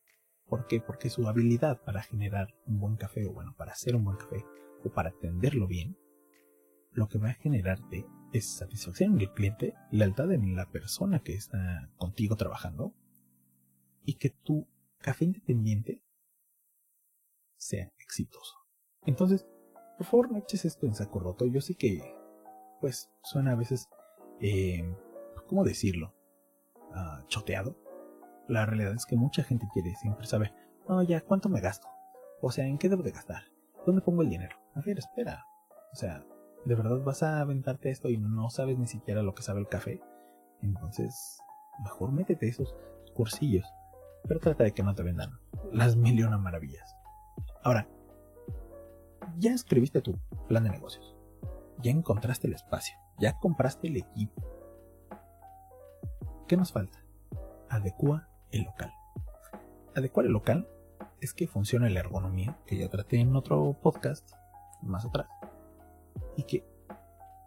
¿Por 0.46 0.66
qué? 0.66 0.80
Porque 0.80 1.10
su 1.10 1.28
habilidad 1.28 1.80
para 1.84 2.02
generar 2.02 2.54
un 2.66 2.80
buen 2.80 2.96
café, 2.96 3.26
o 3.26 3.32
bueno, 3.32 3.54
para 3.56 3.72
hacer 3.72 3.94
un 3.94 4.04
buen 4.04 4.16
café, 4.16 4.44
o 4.84 4.90
para 4.90 5.10
atenderlo 5.10 5.66
bien, 5.66 5.96
lo 6.92 7.06
que 7.08 7.18
va 7.18 7.30
a 7.30 7.34
generarte 7.34 8.04
es 8.32 8.48
satisfacción 8.58 9.14
en 9.14 9.20
el 9.20 9.32
cliente, 9.32 9.74
lealtad 9.90 10.32
en 10.32 10.54
la 10.54 10.70
persona 10.70 11.20
que 11.20 11.34
está 11.34 11.90
contigo 11.96 12.36
trabajando, 12.36 12.94
y 14.04 14.14
que 14.14 14.30
tu 14.30 14.66
café 14.98 15.24
independiente 15.24 16.02
sea 17.56 17.92
exitoso. 17.98 18.56
Entonces, 19.06 19.46
por 19.98 20.06
favor, 20.06 20.32
no 20.32 20.38
eches 20.38 20.64
esto 20.64 20.86
en 20.86 20.94
saco 20.94 21.20
roto. 21.20 21.46
Yo 21.46 21.60
sé 21.60 21.74
que, 21.74 22.00
pues, 22.80 23.10
suena 23.22 23.52
a 23.52 23.56
veces, 23.56 23.88
eh, 24.40 24.82
¿cómo 25.46 25.64
decirlo? 25.64 26.14
Ah, 26.92 27.24
choteado. 27.28 27.76
La 28.48 28.66
realidad 28.66 28.94
es 28.94 29.06
que 29.06 29.16
mucha 29.16 29.44
gente 29.44 29.68
quiere 29.72 29.94
siempre 29.96 30.26
saber, 30.26 30.52
no, 30.88 31.02
ya, 31.02 31.20
¿cuánto 31.20 31.48
me 31.48 31.60
gasto? 31.60 31.86
O 32.40 32.50
sea, 32.50 32.66
¿en 32.66 32.78
qué 32.78 32.88
debo 32.88 33.02
de 33.02 33.12
gastar? 33.12 33.44
¿Dónde 33.86 34.02
pongo 34.02 34.22
el 34.22 34.30
dinero? 34.30 34.56
A 34.74 34.80
ver, 34.80 34.98
espera. 34.98 35.44
O 35.92 35.96
sea, 35.96 36.24
¿de 36.64 36.74
verdad 36.74 37.02
vas 37.02 37.22
a 37.22 37.40
aventarte 37.40 37.90
esto 37.90 38.08
y 38.10 38.18
no 38.18 38.50
sabes 38.50 38.78
ni 38.78 38.86
siquiera 38.86 39.22
lo 39.22 39.34
que 39.34 39.42
sabe 39.42 39.60
el 39.60 39.68
café? 39.68 40.00
Entonces, 40.62 41.38
mejor 41.82 42.12
métete 42.12 42.48
esos 42.48 42.74
cursillos. 43.14 43.66
Pero 44.28 44.40
trata 44.40 44.64
de 44.64 44.72
que 44.72 44.82
no 44.82 44.94
te 44.94 45.02
vendan 45.02 45.38
las 45.72 45.96
mil 45.96 46.18
y 46.18 46.22
una 46.22 46.38
maravillas. 46.38 46.94
Ahora, 47.62 47.88
ya 49.38 49.52
escribiste 49.52 50.02
tu 50.02 50.18
plan 50.48 50.64
de 50.64 50.70
negocios. 50.70 51.16
Ya 51.78 51.90
encontraste 51.90 52.46
el 52.46 52.54
espacio. 52.54 52.96
Ya 53.18 53.38
compraste 53.38 53.88
el 53.88 53.96
equipo. 53.96 54.42
¿Qué 56.46 56.56
nos 56.56 56.72
falta? 56.72 56.98
Adecua 57.68 58.28
el 58.50 58.64
local. 58.64 58.92
Adecuar 59.94 60.26
el 60.26 60.32
local 60.32 60.68
es 61.20 61.32
que 61.32 61.46
funcione 61.46 61.90
la 61.90 62.00
ergonomía, 62.00 62.58
que 62.66 62.76
ya 62.76 62.88
traté 62.88 63.20
en 63.20 63.36
otro 63.36 63.76
podcast 63.80 64.28
más 64.82 65.04
atrás. 65.04 65.28
Y 66.40 66.44
que 66.44 66.64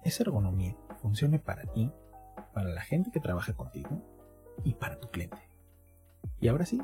esa 0.04 0.22
ergonomía 0.22 0.78
funcione 1.02 1.40
para 1.40 1.64
ti, 1.66 1.92
para 2.54 2.70
la 2.70 2.82
gente 2.82 3.10
que 3.10 3.20
trabaja 3.20 3.56
contigo 3.56 3.90
y 4.64 4.76
para 4.76 5.00
tu 5.00 5.10
cliente. 5.10 5.50
Y 6.40 6.48
ahora 6.48 6.68
sí, 6.68 6.80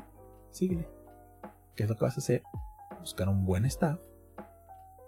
síguele. 0.50 0.88
¿Qué 1.76 1.84
es 1.84 1.88
lo 1.88 1.94
que 1.94 2.04
vas 2.04 2.16
a 2.16 2.20
hacer? 2.20 2.42
Buscar 2.98 3.28
un 3.28 3.44
buen 3.44 3.64
staff, 3.64 4.00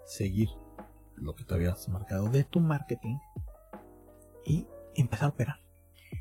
seguir 0.05 0.47
lo 1.15 1.35
que 1.35 1.43
te 1.43 1.53
habías 1.53 1.89
marcado 1.89 2.29
de 2.29 2.45
tu 2.45 2.61
marketing 2.61 3.17
y 4.45 4.65
empezar 4.95 5.25
a 5.25 5.33
operar. 5.33 5.57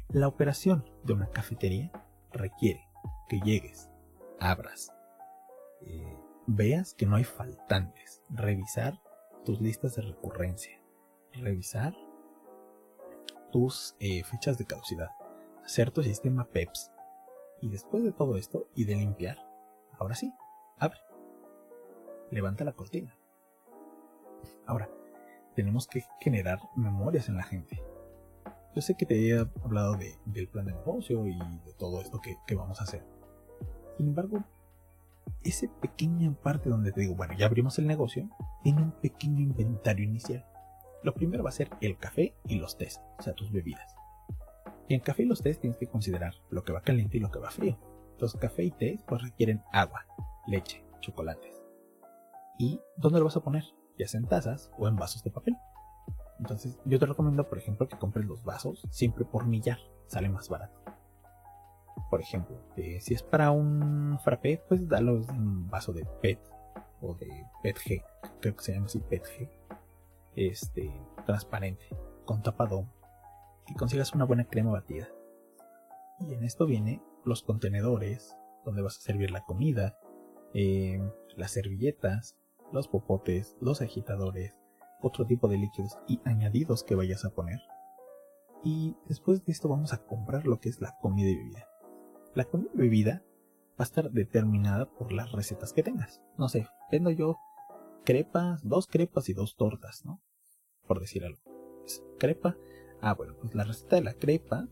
La 0.08 0.26
operación 0.26 0.84
de 1.04 1.12
una 1.12 1.30
cafetería 1.30 1.92
requiere 2.32 2.88
que 3.28 3.38
llegues, 3.38 3.88
abras, 4.40 4.92
eh, 5.82 6.18
veas 6.48 6.94
que 6.94 7.06
no 7.06 7.14
hay 7.14 7.24
faltantes, 7.24 8.20
revisar 8.30 9.00
tus 9.44 9.60
listas 9.60 9.96
de 9.96 10.02
recurrencia, 10.02 10.80
revisar 11.32 11.94
tus 13.50 13.96
eh, 14.00 14.22
fechas 14.24 14.58
de 14.58 14.66
caducidad, 14.66 15.10
hacer 15.64 15.90
tu 15.90 16.02
sistema 16.02 16.44
PEPS. 16.44 16.90
Y 17.60 17.68
después 17.68 18.02
de 18.02 18.12
todo 18.12 18.36
esto 18.36 18.66
y 18.74 18.84
de 18.84 18.96
limpiar, 18.96 19.38
ahora 19.98 20.14
sí, 20.14 20.32
abre. 20.78 20.98
Levanta 22.30 22.64
la 22.64 22.72
cortina. 22.72 23.16
Ahora, 24.66 24.88
tenemos 25.54 25.86
que 25.86 26.04
generar 26.20 26.58
memorias 26.76 27.28
en 27.28 27.36
la 27.36 27.42
gente. 27.42 27.82
Yo 28.74 28.80
sé 28.80 28.94
que 28.94 29.04
te 29.04 29.28
he 29.28 29.38
hablado 29.38 29.96
del 30.24 30.48
plan 30.48 30.64
de 30.64 30.72
negocio 30.72 31.26
y 31.26 31.38
de 31.38 31.74
todo 31.78 32.00
esto 32.00 32.20
que, 32.20 32.54
vamos 32.54 32.80
a 32.80 32.84
hacer. 32.84 33.04
Sin 33.98 34.08
embargo, 34.08 34.42
esa 35.44 35.66
pequeña 35.80 36.32
parte 36.34 36.68
donde 36.68 36.92
te 36.92 37.00
digo, 37.00 37.14
bueno, 37.14 37.34
ya 37.36 37.46
abrimos 37.46 37.78
el 37.78 37.86
negocio, 37.86 38.28
tiene 38.62 38.82
un 38.82 38.92
pequeño 38.92 39.40
inventario 39.40 40.04
inicial. 40.04 40.44
Lo 41.02 41.14
primero 41.14 41.42
va 41.42 41.50
a 41.50 41.52
ser 41.52 41.68
el 41.80 41.96
café 41.98 42.34
y 42.46 42.56
los 42.56 42.78
tés, 42.78 43.00
o 43.18 43.22
sea, 43.22 43.34
tus 43.34 43.50
bebidas. 43.50 43.94
Y 44.88 44.94
en 44.94 45.00
café 45.00 45.22
y 45.22 45.26
los 45.26 45.42
tés 45.42 45.58
tienes 45.58 45.78
que 45.78 45.88
considerar 45.88 46.34
lo 46.50 46.64
que 46.64 46.72
va 46.72 46.82
caliente 46.82 47.16
y 47.16 47.20
lo 47.20 47.30
que 47.30 47.38
va 47.38 47.50
frío. 47.50 47.78
Los 48.18 48.34
café 48.34 48.64
y 48.64 48.70
té 48.70 49.00
pues 49.06 49.22
requieren 49.22 49.62
agua, 49.72 50.06
leche, 50.46 50.84
chocolates. 51.00 51.62
¿Y 52.58 52.80
dónde 52.96 53.18
lo 53.18 53.24
vas 53.24 53.36
a 53.36 53.42
poner? 53.42 53.64
Ya 53.98 54.06
sea 54.06 54.20
en 54.20 54.28
tazas 54.28 54.70
o 54.78 54.86
en 54.86 54.96
vasos 54.96 55.24
de 55.24 55.30
papel. 55.30 55.56
Entonces, 56.38 56.78
yo 56.84 56.98
te 56.98 57.06
recomiendo, 57.06 57.48
por 57.48 57.58
ejemplo, 57.58 57.88
que 57.88 57.98
compres 57.98 58.26
los 58.26 58.44
vasos 58.44 58.86
siempre 58.90 59.24
por 59.24 59.46
millar, 59.46 59.78
sale 60.06 60.28
más 60.28 60.48
barato. 60.48 60.80
Por 62.12 62.20
ejemplo, 62.20 62.58
si 62.76 63.14
es 63.14 63.22
para 63.22 63.52
un 63.52 64.18
frappé, 64.22 64.62
pues 64.68 64.86
dalo 64.86 65.16
en 65.16 65.30
un 65.30 65.70
vaso 65.70 65.94
de 65.94 66.04
PET 66.20 66.38
o 67.00 67.14
de 67.14 67.46
PETG, 67.62 68.04
creo 68.38 68.54
que 68.54 68.62
se 68.62 68.74
llama 68.74 68.84
así 68.84 69.00
PETG, 69.00 69.48
este, 70.36 70.92
transparente, 71.24 71.86
con 72.26 72.42
tapadón, 72.42 72.92
y 73.66 73.72
consigas 73.76 74.12
una 74.12 74.26
buena 74.26 74.44
crema 74.44 74.72
batida. 74.72 75.08
Y 76.20 76.34
en 76.34 76.44
esto 76.44 76.66
viene 76.66 77.00
los 77.24 77.42
contenedores 77.42 78.36
donde 78.66 78.82
vas 78.82 78.98
a 78.98 79.00
servir 79.00 79.30
la 79.30 79.44
comida, 79.44 79.96
eh, 80.52 81.00
las 81.34 81.52
servilletas, 81.52 82.36
los 82.72 82.88
popotes, 82.88 83.56
los 83.58 83.80
agitadores, 83.80 84.54
otro 85.00 85.24
tipo 85.24 85.48
de 85.48 85.56
líquidos 85.56 85.98
y 86.06 86.20
añadidos 86.26 86.84
que 86.84 86.94
vayas 86.94 87.24
a 87.24 87.30
poner. 87.30 87.62
Y 88.62 88.98
después 89.06 89.46
de 89.46 89.52
esto 89.52 89.70
vamos 89.70 89.94
a 89.94 90.04
comprar 90.04 90.46
lo 90.46 90.60
que 90.60 90.68
es 90.68 90.78
la 90.82 90.94
comida 91.00 91.30
y 91.30 91.36
bebida. 91.36 91.71
La 92.34 92.44
comida 92.44 92.70
bebida 92.74 93.22
va 93.72 93.80
a 93.80 93.82
estar 93.84 94.10
determinada 94.10 94.86
por 94.86 95.12
las 95.12 95.32
recetas 95.32 95.72
que 95.72 95.82
tengas. 95.82 96.22
No 96.38 96.48
sé, 96.48 96.66
vendo 96.90 97.10
yo 97.10 97.36
crepas, 98.04 98.66
dos 98.66 98.86
crepas 98.86 99.28
y 99.28 99.34
dos 99.34 99.56
tortas, 99.56 100.04
¿no? 100.04 100.20
Por 100.86 101.00
decir 101.00 101.24
algo. 101.24 101.40
crepa. 102.18 102.56
Ah, 103.00 103.14
bueno, 103.14 103.34
pues 103.40 103.54
la 103.54 103.64
receta 103.64 103.96
de 103.96 104.02
la 104.02 104.14
crepa, 104.14 104.68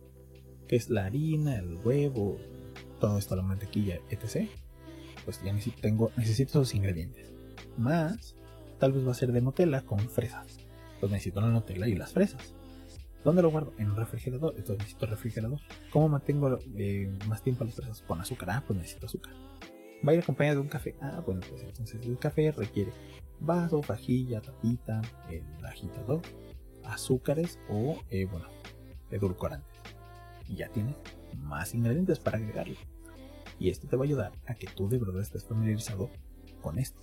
que 0.69 0.77
es 0.77 0.89
la 0.89 1.05
harina, 1.05 1.57
el 1.57 1.79
huevo, 1.85 2.39
todo 3.01 3.19
esto, 3.19 3.37
la 3.37 3.43
mantequilla, 3.43 4.01
etc. 4.09 4.49
Pues 5.25 5.43
ya 5.43 5.53
necesito, 5.53 5.81
tengo, 5.81 6.11
necesito 6.17 6.51
esos 6.51 6.75
ingredientes. 6.75 7.33
Más 7.77 8.37
tal 8.79 8.93
vez 8.93 9.07
va 9.07 9.13
a 9.13 9.15
ser 9.15 9.33
de 9.33 9.41
Nutella 9.41 9.83
con 9.83 9.99
fresas. 9.99 10.59
Pues 11.01 11.11
necesito 11.11 11.41
la 11.41 11.49
Nutella 11.49 11.87
y 11.89 11.95
las 11.95 12.13
fresas. 12.13 12.55
¿Dónde 13.25 13.43
lo 13.43 13.51
guardo? 13.51 13.73
En 13.79 13.91
un 13.91 13.97
refrigerador. 13.97 14.55
Entonces 14.57 14.79
necesito 14.79 15.07
refrigerador. 15.07 15.61
¿Cómo 15.91 16.09
mantengo 16.09 16.59
eh, 16.77 17.13
más 17.29 17.43
tiempo 17.43 17.65
las 17.65 17.75
fresas? 17.75 18.03
Con 18.03 18.21
azúcar. 18.21 18.51
Ah, 18.51 18.65
pues 18.67 18.79
necesito 18.79 19.07
azúcar. 19.07 19.35
Va 20.07 20.13
a 20.13 20.15
ir 20.15 20.23
acompañado 20.23 20.57
de 20.57 20.63
un 20.63 20.69
café. 20.69 20.97
Ah, 21.01 21.23
bueno, 21.25 21.41
pues 21.49 21.63
entonces 21.63 22.01
el 22.05 22.19
café 22.19 22.53
requiere 22.53 22.93
vaso, 23.39 23.83
vajilla, 23.87 24.41
tapita, 24.41 25.03
el 25.31 25.45
agitador, 25.65 26.23
azúcares 26.85 27.59
o, 27.69 27.99
eh, 28.11 28.25
bueno, 28.25 28.49
edulcorantes. 29.11 29.81
Y 30.49 30.57
ya 30.57 30.69
tienes 30.69 30.97
más 31.37 31.75
ingredientes 31.75 32.19
para 32.19 32.39
agregarle. 32.39 32.77
Y 33.59 33.69
esto 33.69 33.87
te 33.87 33.97
va 33.97 34.05
a 34.05 34.07
ayudar 34.07 34.33
a 34.47 34.55
que 34.55 34.67
tú 34.67 34.89
de 34.89 34.99
verdad 34.99 35.21
estés 35.21 35.45
familiarizado 35.45 36.09
con 36.63 36.79
esto 36.79 37.01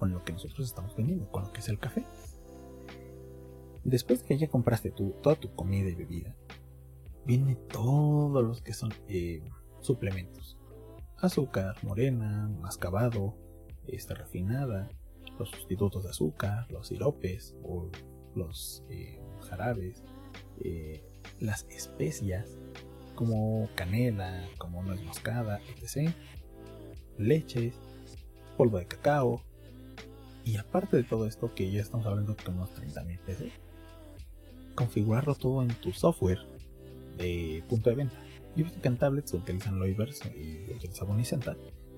con 0.00 0.12
lo 0.12 0.24
que 0.24 0.32
nosotros 0.32 0.66
estamos 0.66 0.96
vendiendo, 0.96 1.30
con 1.30 1.44
lo 1.44 1.52
que 1.52 1.60
es 1.60 1.68
el 1.68 1.78
café. 1.78 2.04
Después 3.84 4.22
que 4.22 4.36
ya 4.36 4.48
compraste 4.48 4.90
tu, 4.90 5.10
toda 5.22 5.36
tu 5.36 5.54
comida 5.54 5.88
y 5.88 5.94
bebida, 5.94 6.36
viene 7.24 7.56
todos 7.56 8.44
los 8.44 8.62
que 8.62 8.74
son 8.74 8.92
eh, 9.08 9.42
suplementos. 9.80 10.58
Azúcar, 11.18 11.76
morena, 11.82 12.48
mascabado, 12.60 13.36
esta 13.86 14.14
refinada, 14.14 14.90
los 15.38 15.50
sustitutos 15.50 16.04
de 16.04 16.10
azúcar, 16.10 16.70
los 16.70 16.88
siropes 16.88 17.54
o 17.62 17.90
los 18.34 18.84
eh, 18.90 19.20
jarabes, 19.48 20.02
eh, 20.62 21.02
las 21.40 21.66
especias, 21.70 22.58
como 23.14 23.68
canela, 23.74 24.46
como 24.58 24.82
nuez 24.82 25.02
moscada, 25.02 25.60
etc. 25.76 26.10
Leches, 27.18 27.74
polvo 28.56 28.78
de 28.78 28.86
cacao. 28.86 29.42
Y 30.44 30.56
aparte 30.56 30.96
de 30.96 31.04
todo 31.04 31.26
esto, 31.26 31.54
que 31.54 31.70
ya 31.70 31.82
estamos 31.82 32.06
hablando 32.06 32.34
de 32.34 32.50
unos 32.50 32.70
30.000 32.70 33.18
pesos, 33.20 33.48
configurarlo 34.74 35.34
todo 35.34 35.62
en 35.62 35.68
tu 35.68 35.92
software 35.92 36.40
de 37.16 37.64
punto 37.68 37.90
de 37.90 37.96
venta. 37.96 38.16
Yo 38.56 38.66
he 38.66 38.70
que 38.70 38.88
en 38.88 38.98
tablets 38.98 39.32
utilizan 39.32 39.78
Loivers 39.78 40.22
y 40.26 40.72
utilizan 40.72 41.08
Bonicenta, 41.08 41.56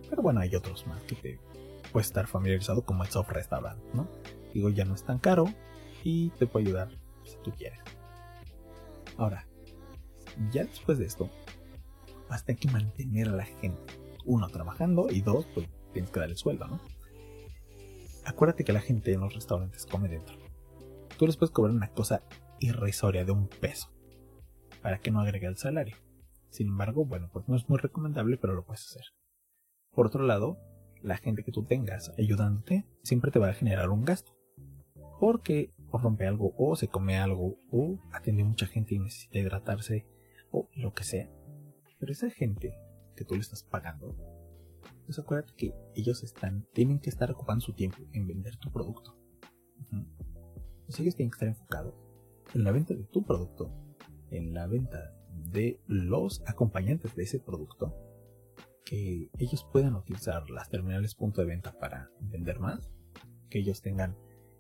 pero 0.08 0.22
bueno, 0.22 0.40
hay 0.40 0.54
otros 0.54 0.86
más 0.86 1.02
que 1.04 1.14
te 1.14 1.40
puedes 1.92 2.08
estar 2.08 2.26
familiarizado 2.26 2.82
como 2.84 3.04
el 3.04 3.10
software 3.10 3.36
restaurant, 3.38 3.82
¿no? 3.94 4.08
Digo, 4.52 4.68
ya 4.68 4.84
no 4.84 4.94
es 4.94 5.04
tan 5.04 5.18
caro 5.18 5.46
y 6.04 6.30
te 6.30 6.46
puede 6.46 6.66
ayudar 6.66 6.90
si 7.24 7.36
tú 7.42 7.52
quieres. 7.52 7.80
Ahora, 9.16 9.46
ya 10.50 10.64
después 10.64 10.98
de 10.98 11.06
esto, 11.06 11.30
vas 12.28 12.42
a 12.42 12.44
tener 12.46 12.60
que 12.60 12.70
mantener 12.70 13.28
a 13.28 13.32
la 13.32 13.44
gente. 13.44 13.94
Uno, 14.24 14.48
trabajando 14.48 15.10
y 15.10 15.20
dos, 15.20 15.46
pues 15.54 15.68
tienes 15.92 16.10
que 16.10 16.20
darle 16.20 16.36
sueldo, 16.36 16.66
¿no? 16.66 16.80
Acuérdate 18.24 18.64
que 18.64 18.72
la 18.72 18.80
gente 18.80 19.12
en 19.12 19.20
los 19.20 19.34
restaurantes 19.34 19.86
come 19.86 20.08
dentro. 20.08 20.36
Tú 21.18 21.26
les 21.26 21.36
puedes 21.36 21.52
cobrar 21.52 21.74
una 21.74 21.88
cosa 21.88 22.22
irrisoria 22.62 23.24
de 23.24 23.32
un 23.32 23.48
peso 23.48 23.92
para 24.82 24.98
que 24.98 25.10
no 25.10 25.20
agregue 25.20 25.46
el 25.46 25.56
salario. 25.56 25.96
Sin 26.50 26.68
embargo, 26.68 27.04
bueno, 27.04 27.30
pues 27.32 27.48
no 27.48 27.56
es 27.56 27.68
muy 27.68 27.78
recomendable, 27.78 28.36
pero 28.36 28.54
lo 28.54 28.64
puedes 28.64 28.86
hacer. 28.86 29.04
Por 29.92 30.06
otro 30.06 30.24
lado, 30.24 30.58
la 31.02 31.16
gente 31.16 31.44
que 31.44 31.52
tú 31.52 31.64
tengas 31.64 32.12
ayudándote 32.18 32.86
siempre 33.02 33.30
te 33.30 33.38
va 33.38 33.48
a 33.48 33.54
generar 33.54 33.90
un 33.90 34.04
gasto. 34.04 34.32
Porque 35.18 35.72
o 35.90 35.98
rompe 35.98 36.26
algo, 36.26 36.54
o 36.56 36.74
se 36.74 36.88
come 36.88 37.18
algo, 37.18 37.56
o 37.70 37.98
atiende 38.12 38.44
mucha 38.44 38.66
gente 38.66 38.94
y 38.94 38.98
necesita 38.98 39.38
hidratarse, 39.38 40.06
o 40.50 40.68
lo 40.74 40.92
que 40.92 41.04
sea. 41.04 41.30
Pero 41.98 42.12
esa 42.12 42.30
gente 42.30 42.74
que 43.14 43.24
tú 43.24 43.34
le 43.34 43.40
estás 43.40 43.62
pagando, 43.62 44.16
pues 45.04 45.18
acuérdate 45.18 45.54
que 45.54 45.74
ellos 45.94 46.22
están, 46.24 46.66
tienen 46.72 46.98
que 46.98 47.10
estar 47.10 47.30
ocupando 47.30 47.60
su 47.60 47.74
tiempo 47.74 47.98
en 48.12 48.26
vender 48.26 48.56
tu 48.56 48.72
producto. 48.72 49.16
Pues 50.86 50.98
ellos 50.98 51.14
tienen 51.14 51.30
que 51.30 51.36
estar 51.36 51.48
enfocados 51.48 51.94
en 52.54 52.64
la 52.64 52.72
venta 52.72 52.94
de 52.94 53.04
tu 53.04 53.24
producto, 53.24 53.70
en 54.30 54.54
la 54.54 54.66
venta 54.66 55.14
de 55.50 55.80
los 55.86 56.42
acompañantes 56.46 57.14
de 57.14 57.22
ese 57.22 57.40
producto, 57.40 57.94
que 58.84 59.30
ellos 59.38 59.66
puedan 59.72 59.94
utilizar 59.94 60.50
las 60.50 60.68
terminales 60.68 61.14
punto 61.14 61.40
de 61.40 61.46
venta 61.46 61.72
para 61.78 62.10
vender 62.20 62.58
más, 62.58 62.90
que 63.48 63.60
ellos 63.60 63.82
tengan 63.82 64.16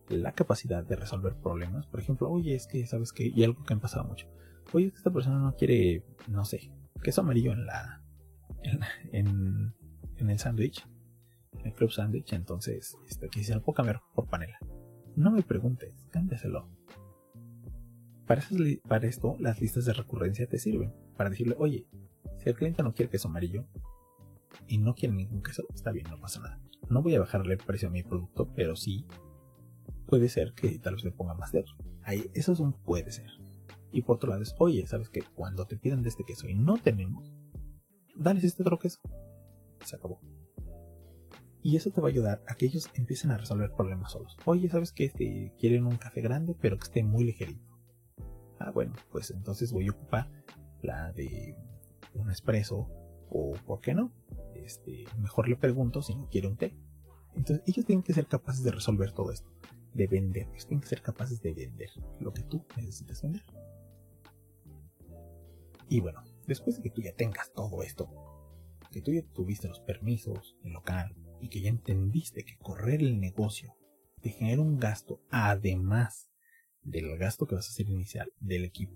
la 0.08 0.32
capacidad 0.32 0.84
de 0.84 0.96
resolver 0.96 1.34
problemas. 1.36 1.86
Por 1.86 2.00
ejemplo, 2.00 2.30
oye, 2.30 2.54
es 2.54 2.66
que, 2.66 2.86
¿sabes 2.86 3.12
que 3.12 3.26
Y 3.34 3.44
algo 3.44 3.64
que 3.64 3.74
me 3.74 3.80
pasado 3.80 4.04
mucho. 4.04 4.28
Oye, 4.72 4.92
esta 4.94 5.10
persona 5.10 5.38
no 5.38 5.54
quiere, 5.56 6.04
no 6.28 6.44
sé, 6.44 6.72
queso 7.02 7.22
amarillo 7.22 7.52
en 7.52 7.66
la. 7.66 8.02
en, 9.12 9.74
en, 10.16 10.30
el 10.30 10.38
sándwich, 10.38 10.86
en 11.52 11.66
el 11.66 11.74
club 11.74 11.90
sándwich, 11.90 12.32
entonces, 12.32 12.96
este, 13.08 13.28
se 13.42 13.54
lo 13.54 13.62
puedo 13.62 13.76
cambiar 13.76 14.02
por 14.14 14.28
panela. 14.28 14.58
No 15.16 15.30
me 15.30 15.42
preguntes, 15.42 16.06
cámbiaselo. 16.10 16.68
Para, 18.32 18.42
para 18.88 19.06
esto, 19.06 19.36
las 19.40 19.60
listas 19.60 19.84
de 19.84 19.92
recurrencia 19.92 20.46
te 20.46 20.58
sirven. 20.58 20.94
Para 21.18 21.28
decirle, 21.28 21.54
oye, 21.58 21.86
si 22.38 22.48
el 22.48 22.54
cliente 22.54 22.82
no 22.82 22.94
quiere 22.94 23.10
queso 23.10 23.28
amarillo 23.28 23.66
y 24.66 24.78
no 24.78 24.94
quiere 24.94 25.14
ningún 25.14 25.42
queso, 25.42 25.64
está 25.74 25.92
bien, 25.92 26.06
no 26.08 26.18
pasa 26.18 26.40
nada. 26.40 26.58
No 26.88 27.02
voy 27.02 27.14
a 27.14 27.20
bajarle 27.20 27.52
el 27.52 27.58
precio 27.58 27.88
a 27.88 27.90
mi 27.90 28.02
producto, 28.02 28.50
pero 28.54 28.74
sí 28.74 29.06
puede 30.06 30.30
ser 30.30 30.54
que 30.54 30.78
tal 30.78 30.94
vez 30.94 31.04
le 31.04 31.12
ponga 31.12 31.34
más 31.34 31.52
de 31.52 31.62
Ahí, 32.04 32.30
eso 32.32 32.52
es 32.52 32.60
un 32.60 32.72
puede 32.72 33.12
ser. 33.12 33.28
Y 33.90 34.00
por 34.00 34.16
otro 34.16 34.30
lado 34.30 34.40
es, 34.40 34.54
oye, 34.58 34.86
¿sabes 34.86 35.10
que 35.10 35.20
Cuando 35.20 35.66
te 35.66 35.76
pidan 35.76 36.02
de 36.02 36.08
este 36.08 36.24
queso 36.24 36.48
y 36.48 36.54
no 36.54 36.78
tenemos, 36.78 37.30
dales 38.16 38.44
este 38.44 38.62
otro 38.62 38.78
queso. 38.78 38.98
Se 39.84 39.96
acabó. 39.96 40.22
Y 41.60 41.76
eso 41.76 41.90
te 41.90 42.00
va 42.00 42.08
a 42.08 42.10
ayudar 42.10 42.42
a 42.48 42.54
que 42.54 42.64
ellos 42.64 42.88
empiecen 42.94 43.30
a 43.30 43.36
resolver 43.36 43.72
problemas 43.76 44.12
solos. 44.12 44.38
Oye, 44.46 44.70
¿sabes 44.70 44.90
que 44.92 45.04
este, 45.04 45.52
quieren 45.58 45.84
un 45.84 45.96
café 45.98 46.22
grande 46.22 46.56
pero 46.58 46.78
que 46.78 46.84
esté 46.84 47.02
muy 47.02 47.24
ligerito? 47.24 47.71
Ah, 48.64 48.70
bueno, 48.70 48.94
pues 49.10 49.30
entonces 49.32 49.72
voy 49.72 49.88
a 49.88 49.90
ocupar 49.90 50.30
la 50.82 51.12
de 51.12 51.56
un 52.14 52.30
espresso 52.30 52.88
o, 53.28 53.54
¿por 53.66 53.80
qué 53.80 53.92
no? 53.92 54.12
Este, 54.54 55.04
mejor 55.18 55.48
le 55.48 55.56
pregunto 55.56 56.00
si 56.02 56.14
no 56.14 56.28
quiere 56.28 56.46
un 56.46 56.56
té. 56.56 56.76
Entonces 57.34 57.64
ellos 57.66 57.84
tienen 57.86 58.02
que 58.02 58.12
ser 58.12 58.26
capaces 58.26 58.62
de 58.62 58.70
resolver 58.70 59.12
todo 59.12 59.32
esto 59.32 59.50
de 59.94 60.06
vender. 60.06 60.48
Ellos 60.48 60.66
tienen 60.66 60.80
que 60.80 60.88
ser 60.88 61.02
capaces 61.02 61.42
de 61.42 61.52
vender 61.52 61.90
lo 62.20 62.32
que 62.32 62.42
tú 62.42 62.64
necesitas 62.76 63.22
vender. 63.22 63.42
Y 65.88 66.00
bueno, 66.00 66.22
después 66.46 66.76
de 66.76 66.82
que 66.82 66.90
tú 66.90 67.02
ya 67.02 67.14
tengas 67.14 67.52
todo 67.52 67.82
esto, 67.82 68.08
que 68.90 69.02
tú 69.02 69.12
ya 69.12 69.22
tuviste 69.22 69.68
los 69.68 69.80
permisos, 69.80 70.56
el 70.62 70.72
local, 70.72 71.14
y 71.40 71.48
que 71.48 71.60
ya 71.60 71.68
entendiste 71.68 72.44
que 72.44 72.56
correr 72.58 73.00
el 73.00 73.20
negocio 73.20 73.76
te 74.20 74.30
genera 74.30 74.62
un 74.62 74.78
gasto 74.78 75.20
además 75.30 76.30
del 76.84 77.16
gasto 77.18 77.46
que 77.46 77.54
vas 77.54 77.68
a 77.68 77.70
hacer 77.70 77.88
inicial 77.88 78.32
del 78.40 78.64
equipo, 78.64 78.94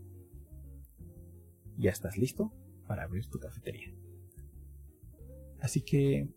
ya 1.76 1.90
estás 1.90 2.16
listo 2.16 2.52
para 2.86 3.04
abrir 3.04 3.26
tu 3.26 3.38
cafetería. 3.38 3.94
Así 5.60 5.82
que 5.82 6.28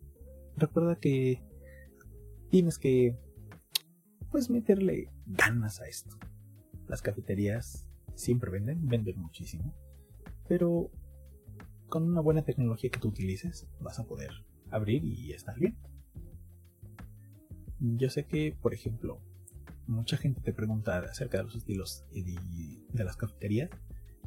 recuerda 0.58 1.00
que 1.00 1.42
tienes 2.50 2.78
que 2.78 3.16
pues 4.32 4.50
meterle 4.50 5.12
ganas 5.26 5.82
a 5.82 5.88
esto. 5.88 6.18
Las 6.88 7.02
cafeterías 7.02 7.88
siempre 8.16 8.52
venden, 8.52 8.88
venden 8.88 9.20
muchísimo, 9.20 9.74
pero 10.48 10.92
con 11.88 12.04
una 12.04 12.22
buena 12.22 12.44
tecnología 12.44 12.90
que 12.90 13.00
tú 13.00 13.10
utilices 13.10 13.68
vas 13.80 14.00
a 14.00 14.06
poder 14.06 14.32
abrir 14.70 15.04
y 15.04 15.34
estar 15.34 15.58
bien. 15.58 15.78
Yo 17.80 18.10
sé 18.10 18.26
que, 18.26 18.56
por 18.62 18.74
ejemplo, 18.74 19.22
mucha 19.90 20.18
gente 20.18 20.42
te 20.42 20.54
pregunta 20.54 21.00
acerca 21.00 21.38
de 21.38 21.44
los 21.44 21.56
estilos 21.56 22.06
de, 22.12 23.04
las 23.04 23.18
cafeterías. 23.18 23.70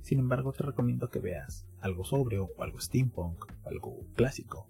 Sin 0.02 0.18
embargo, 0.18 0.52
te 0.52 0.64
recomiendo 0.64 1.08
que 1.08 1.20
veas 1.20 1.66
algo 1.80 2.04
sobrio 2.04 2.50
o 2.56 2.62
algo 2.62 2.80
steampunk, 2.80 3.44
algo 3.64 4.04
clásico. 4.14 4.68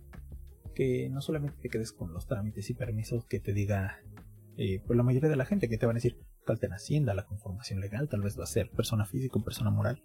Que 0.75 1.09
no 1.11 1.21
solamente 1.21 1.57
te 1.61 1.69
quedes 1.69 1.93
con 1.93 2.13
los 2.13 2.27
trámites 2.27 2.69
y 2.71 2.75
permisos 2.75 3.25
que 3.25 3.41
te 3.41 3.53
diga 3.53 4.01
eh, 4.57 4.83
pues 4.87 4.97
la 4.97 5.03
mayoría 5.03 5.31
de 5.31 5.37
la 5.37 5.47
gente 5.47 5.69
que 5.69 5.79
te 5.79 5.87
van 5.87 5.97
a 5.97 5.99
decir 5.99 6.19
falta 6.45 6.67
en 6.67 6.75
Hacienda, 6.75 7.15
la 7.15 7.25
conformación 7.25 7.81
legal, 7.81 8.09
tal 8.09 8.21
vez 8.21 8.39
va 8.39 8.45
a 8.45 8.49
ser 8.49 8.71
persona 8.71 9.07
física 9.07 9.39
o 9.39 9.45
persona 9.45 9.71
moral. 9.71 10.03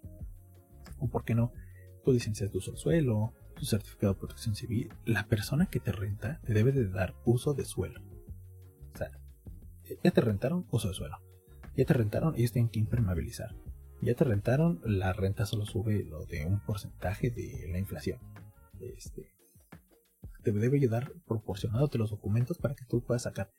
O 0.98 1.08
por 1.08 1.24
qué 1.24 1.34
no, 1.34 1.52
tu 2.04 2.12
licencia 2.12 2.46
de 2.46 2.56
uso 2.56 2.70
del 2.70 2.80
suelo, 2.80 3.34
tu 3.54 3.66
certificado 3.66 4.14
de 4.14 4.20
protección 4.20 4.54
civil. 4.54 4.92
La 5.04 5.26
persona 5.26 5.66
que 5.66 5.80
te 5.80 5.92
renta 5.92 6.40
te 6.46 6.54
debe 6.54 6.72
de 6.72 6.88
dar 6.88 7.14
uso 7.24 7.52
de 7.54 7.64
suelo. 7.64 8.00
Ya 10.02 10.10
te 10.10 10.20
rentaron 10.20 10.66
uso 10.70 10.88
de 10.88 10.94
suelo. 10.94 11.16
Ya 11.76 11.84
te 11.84 11.94
rentaron, 11.94 12.34
ellos 12.36 12.52
tienen 12.52 12.70
que 12.70 12.80
impermeabilizar. 12.80 13.54
Ya 14.00 14.14
te 14.14 14.24
rentaron, 14.24 14.80
la 14.84 15.12
renta 15.12 15.46
solo 15.46 15.66
sube 15.66 16.04
lo 16.04 16.24
de 16.26 16.44
un 16.44 16.60
porcentaje 16.60 17.30
de 17.30 17.68
la 17.70 17.78
inflación. 17.78 18.18
Este, 18.80 19.28
te 20.42 20.52
debe 20.52 20.78
ayudar 20.78 21.12
proporcionándote 21.26 21.98
los 21.98 22.10
documentos 22.10 22.58
para 22.58 22.74
que 22.74 22.84
tú 22.84 23.02
puedas 23.02 23.22
sacar 23.22 23.50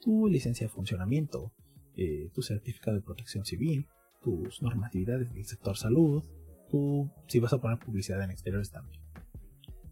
tu 0.00 0.28
licencia 0.28 0.66
de 0.66 0.72
funcionamiento, 0.72 1.52
eh, 1.96 2.30
tu 2.34 2.42
certificado 2.42 2.96
de 2.96 3.02
protección 3.02 3.44
civil, 3.44 3.86
tus 4.22 4.62
normatividades 4.62 5.32
del 5.32 5.44
sector 5.46 5.76
salud, 5.76 6.24
tú, 6.70 7.10
si 7.26 7.40
vas 7.40 7.52
a 7.52 7.60
poner 7.60 7.78
publicidad 7.78 8.22
en 8.22 8.30
exteriores 8.30 8.70
también. 8.70 9.00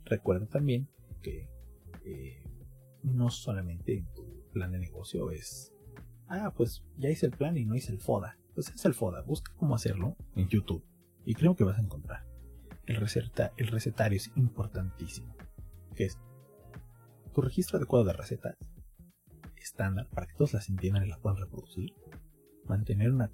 Recuerda 0.04 0.46
también 0.46 0.88
que 1.22 1.48
eh, 2.04 2.42
no 3.02 3.30
solamente 3.30 3.96
en 3.96 4.06
tu 4.14 4.50
plan 4.52 4.72
de 4.72 4.78
negocio 4.78 5.30
es, 5.30 5.73
ah, 6.28 6.52
pues 6.56 6.84
ya 6.96 7.10
hice 7.10 7.26
el 7.26 7.32
plan 7.32 7.56
y 7.56 7.64
no 7.64 7.74
hice 7.74 7.92
el 7.92 8.00
FODA. 8.00 8.38
Pues 8.54 8.70
es 8.70 8.84
el 8.84 8.94
FODA, 8.94 9.22
busca 9.22 9.52
cómo 9.56 9.74
hacerlo 9.74 10.16
en 10.36 10.48
YouTube 10.48 10.84
y 11.24 11.34
creo 11.34 11.56
que 11.56 11.64
vas 11.64 11.78
a 11.78 11.82
encontrar. 11.82 12.26
El, 12.86 12.96
receta, 12.96 13.52
el 13.56 13.68
recetario 13.68 14.16
es 14.16 14.30
importantísimo, 14.36 15.34
que 15.94 16.04
es 16.04 16.18
tu 17.34 17.40
registro 17.40 17.78
adecuado 17.78 18.04
de 18.04 18.12
recetas 18.12 18.56
estándar 19.64 20.08
para 20.10 20.26
que 20.26 20.34
todos 20.34 20.52
las 20.52 20.68
entiendan 20.68 21.04
y 21.04 21.08
las 21.08 21.18
puedan 21.18 21.40
reproducir. 21.40 21.92
Mantener 22.66 23.10
una 23.10 23.30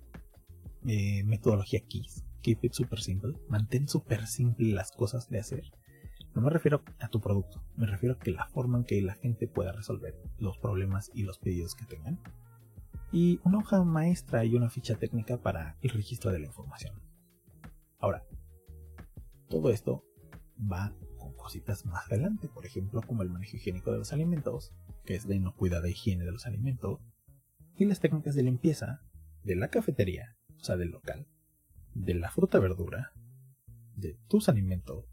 eh, 0.87 1.23
metodología 1.25 1.81
KISS, 1.87 2.25
keep 2.41 2.59
it 2.63 2.73
super 2.73 3.01
simple, 3.01 3.35
mantén 3.49 3.89
super 3.89 4.27
simple 4.27 4.73
las 4.73 4.93
cosas 4.93 5.29
de 5.29 5.41
hacer. 5.41 5.65
No 6.35 6.43
me 6.43 6.51
refiero 6.51 6.83
a 7.01 7.09
tu 7.09 7.21
producto, 7.21 7.63
me 7.77 7.87
refiero 7.87 8.15
a 8.15 8.19
que 8.19 8.31
la 8.31 8.47
forma 8.47 8.79
en 8.79 8.85
que 8.85 9.03
la 9.03 9.15
gente 9.15 9.49
pueda 9.49 9.73
resolver 9.73 10.15
los 10.39 10.59
problemas 10.59 11.11
y 11.13 11.25
los 11.25 11.39
pedidos 11.39 11.75
que 11.75 11.87
tengan. 11.87 12.21
Y 13.13 13.41
una 13.45 13.59
hoja 13.59 13.83
maestra 13.83 14.45
y 14.45 14.55
una 14.55 14.71
ficha 14.71 14.97
técnica 14.97 15.37
para 15.37 15.77
el 15.83 15.91
registro 15.91 16.31
de 16.31 16.39
la 16.39 16.47
información. 16.47 16.95
Ahora, 17.99 18.25
todo 19.49 19.71
esto 19.71 20.05
va 20.61 20.95
con 21.19 21.35
cositas 21.35 21.85
más 21.87 22.07
adelante, 22.07 22.49
por 22.49 22.65
ejemplo, 22.65 23.03
como 23.03 23.23
el 23.23 23.31
manejo 23.31 23.57
higiénico 23.57 23.91
de 23.91 23.99
los 23.99 24.13
alimentos, 24.13 24.73
que 25.05 25.17
es 25.17 25.27
de 25.27 25.37
inocuidad 25.37 25.83
de 25.83 25.91
higiene 25.91 26.25
de 26.25 26.33
los 26.33 26.47
alimentos, 26.47 27.01
y 27.77 27.85
las 27.85 28.01
técnicas 28.01 28.35
de 28.35 28.45
limpieza 28.45 29.03
de 29.43 29.57
la 29.57 29.69
cafetería, 29.69 30.37
o 30.61 30.65
sea, 30.65 30.77
del 30.77 30.91
local, 30.91 31.27
de 31.95 32.15
la 32.15 32.31
fruta 32.31 32.59
verdura, 32.59 33.13
de 33.97 34.19
tus 34.29 34.49
alimentos, 34.49 35.05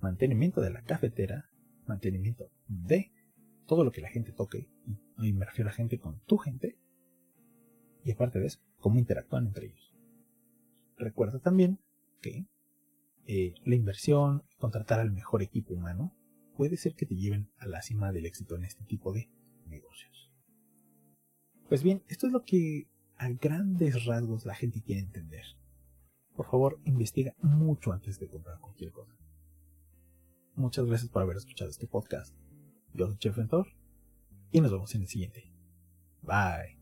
mantenimiento 0.00 0.60
de 0.60 0.70
la 0.70 0.82
cafetera, 0.82 1.50
mantenimiento 1.86 2.50
de 2.68 3.12
todo 3.66 3.84
lo 3.84 3.90
que 3.90 4.00
la 4.00 4.10
gente 4.10 4.32
toque, 4.32 4.68
y 5.18 5.32
me 5.32 5.44
refiero 5.44 5.70
a 5.70 5.74
gente 5.74 5.98
con 5.98 6.20
tu 6.20 6.38
gente, 6.38 6.78
y 8.04 8.12
aparte 8.12 8.38
de 8.38 8.46
eso, 8.46 8.60
cómo 8.78 8.98
interactúan 8.98 9.46
entre 9.46 9.66
ellos. 9.66 9.94
Recuerda 10.96 11.38
también 11.38 11.78
que 12.20 12.46
eh, 13.26 13.54
la 13.64 13.74
inversión, 13.74 14.44
contratar 14.58 15.00
al 15.00 15.12
mejor 15.12 15.42
equipo 15.42 15.74
humano, 15.74 16.14
puede 16.56 16.76
ser 16.76 16.94
que 16.94 17.06
te 17.06 17.16
lleven 17.16 17.50
a 17.58 17.66
la 17.66 17.82
cima 17.82 18.12
del 18.12 18.26
éxito 18.26 18.56
en 18.56 18.64
este 18.64 18.84
tipo 18.84 19.12
de 19.12 19.30
negocios. 19.66 20.30
Pues 21.68 21.82
bien, 21.82 22.02
esto 22.08 22.26
es 22.26 22.32
lo 22.32 22.44
que 22.44 22.88
a 23.16 23.30
grandes 23.30 24.04
rasgos 24.04 24.44
la 24.44 24.54
gente 24.54 24.82
quiere 24.82 25.00
entender. 25.00 25.44
Por 26.34 26.46
favor, 26.46 26.80
investiga 26.84 27.34
mucho 27.40 27.92
antes 27.92 28.18
de 28.18 28.28
comprar 28.28 28.58
cualquier 28.58 28.90
cosa. 28.90 29.16
Muchas 30.54 30.86
gracias 30.86 31.10
por 31.10 31.22
haber 31.22 31.36
escuchado 31.36 31.70
este 31.70 31.86
podcast. 31.86 32.34
Yo 32.92 33.06
soy 33.06 33.16
Chef 33.16 33.36
Ventor 33.36 33.68
y 34.50 34.60
nos 34.60 34.70
vemos 34.70 34.94
en 34.94 35.02
el 35.02 35.08
siguiente. 35.08 35.50
Bye. 36.22 36.81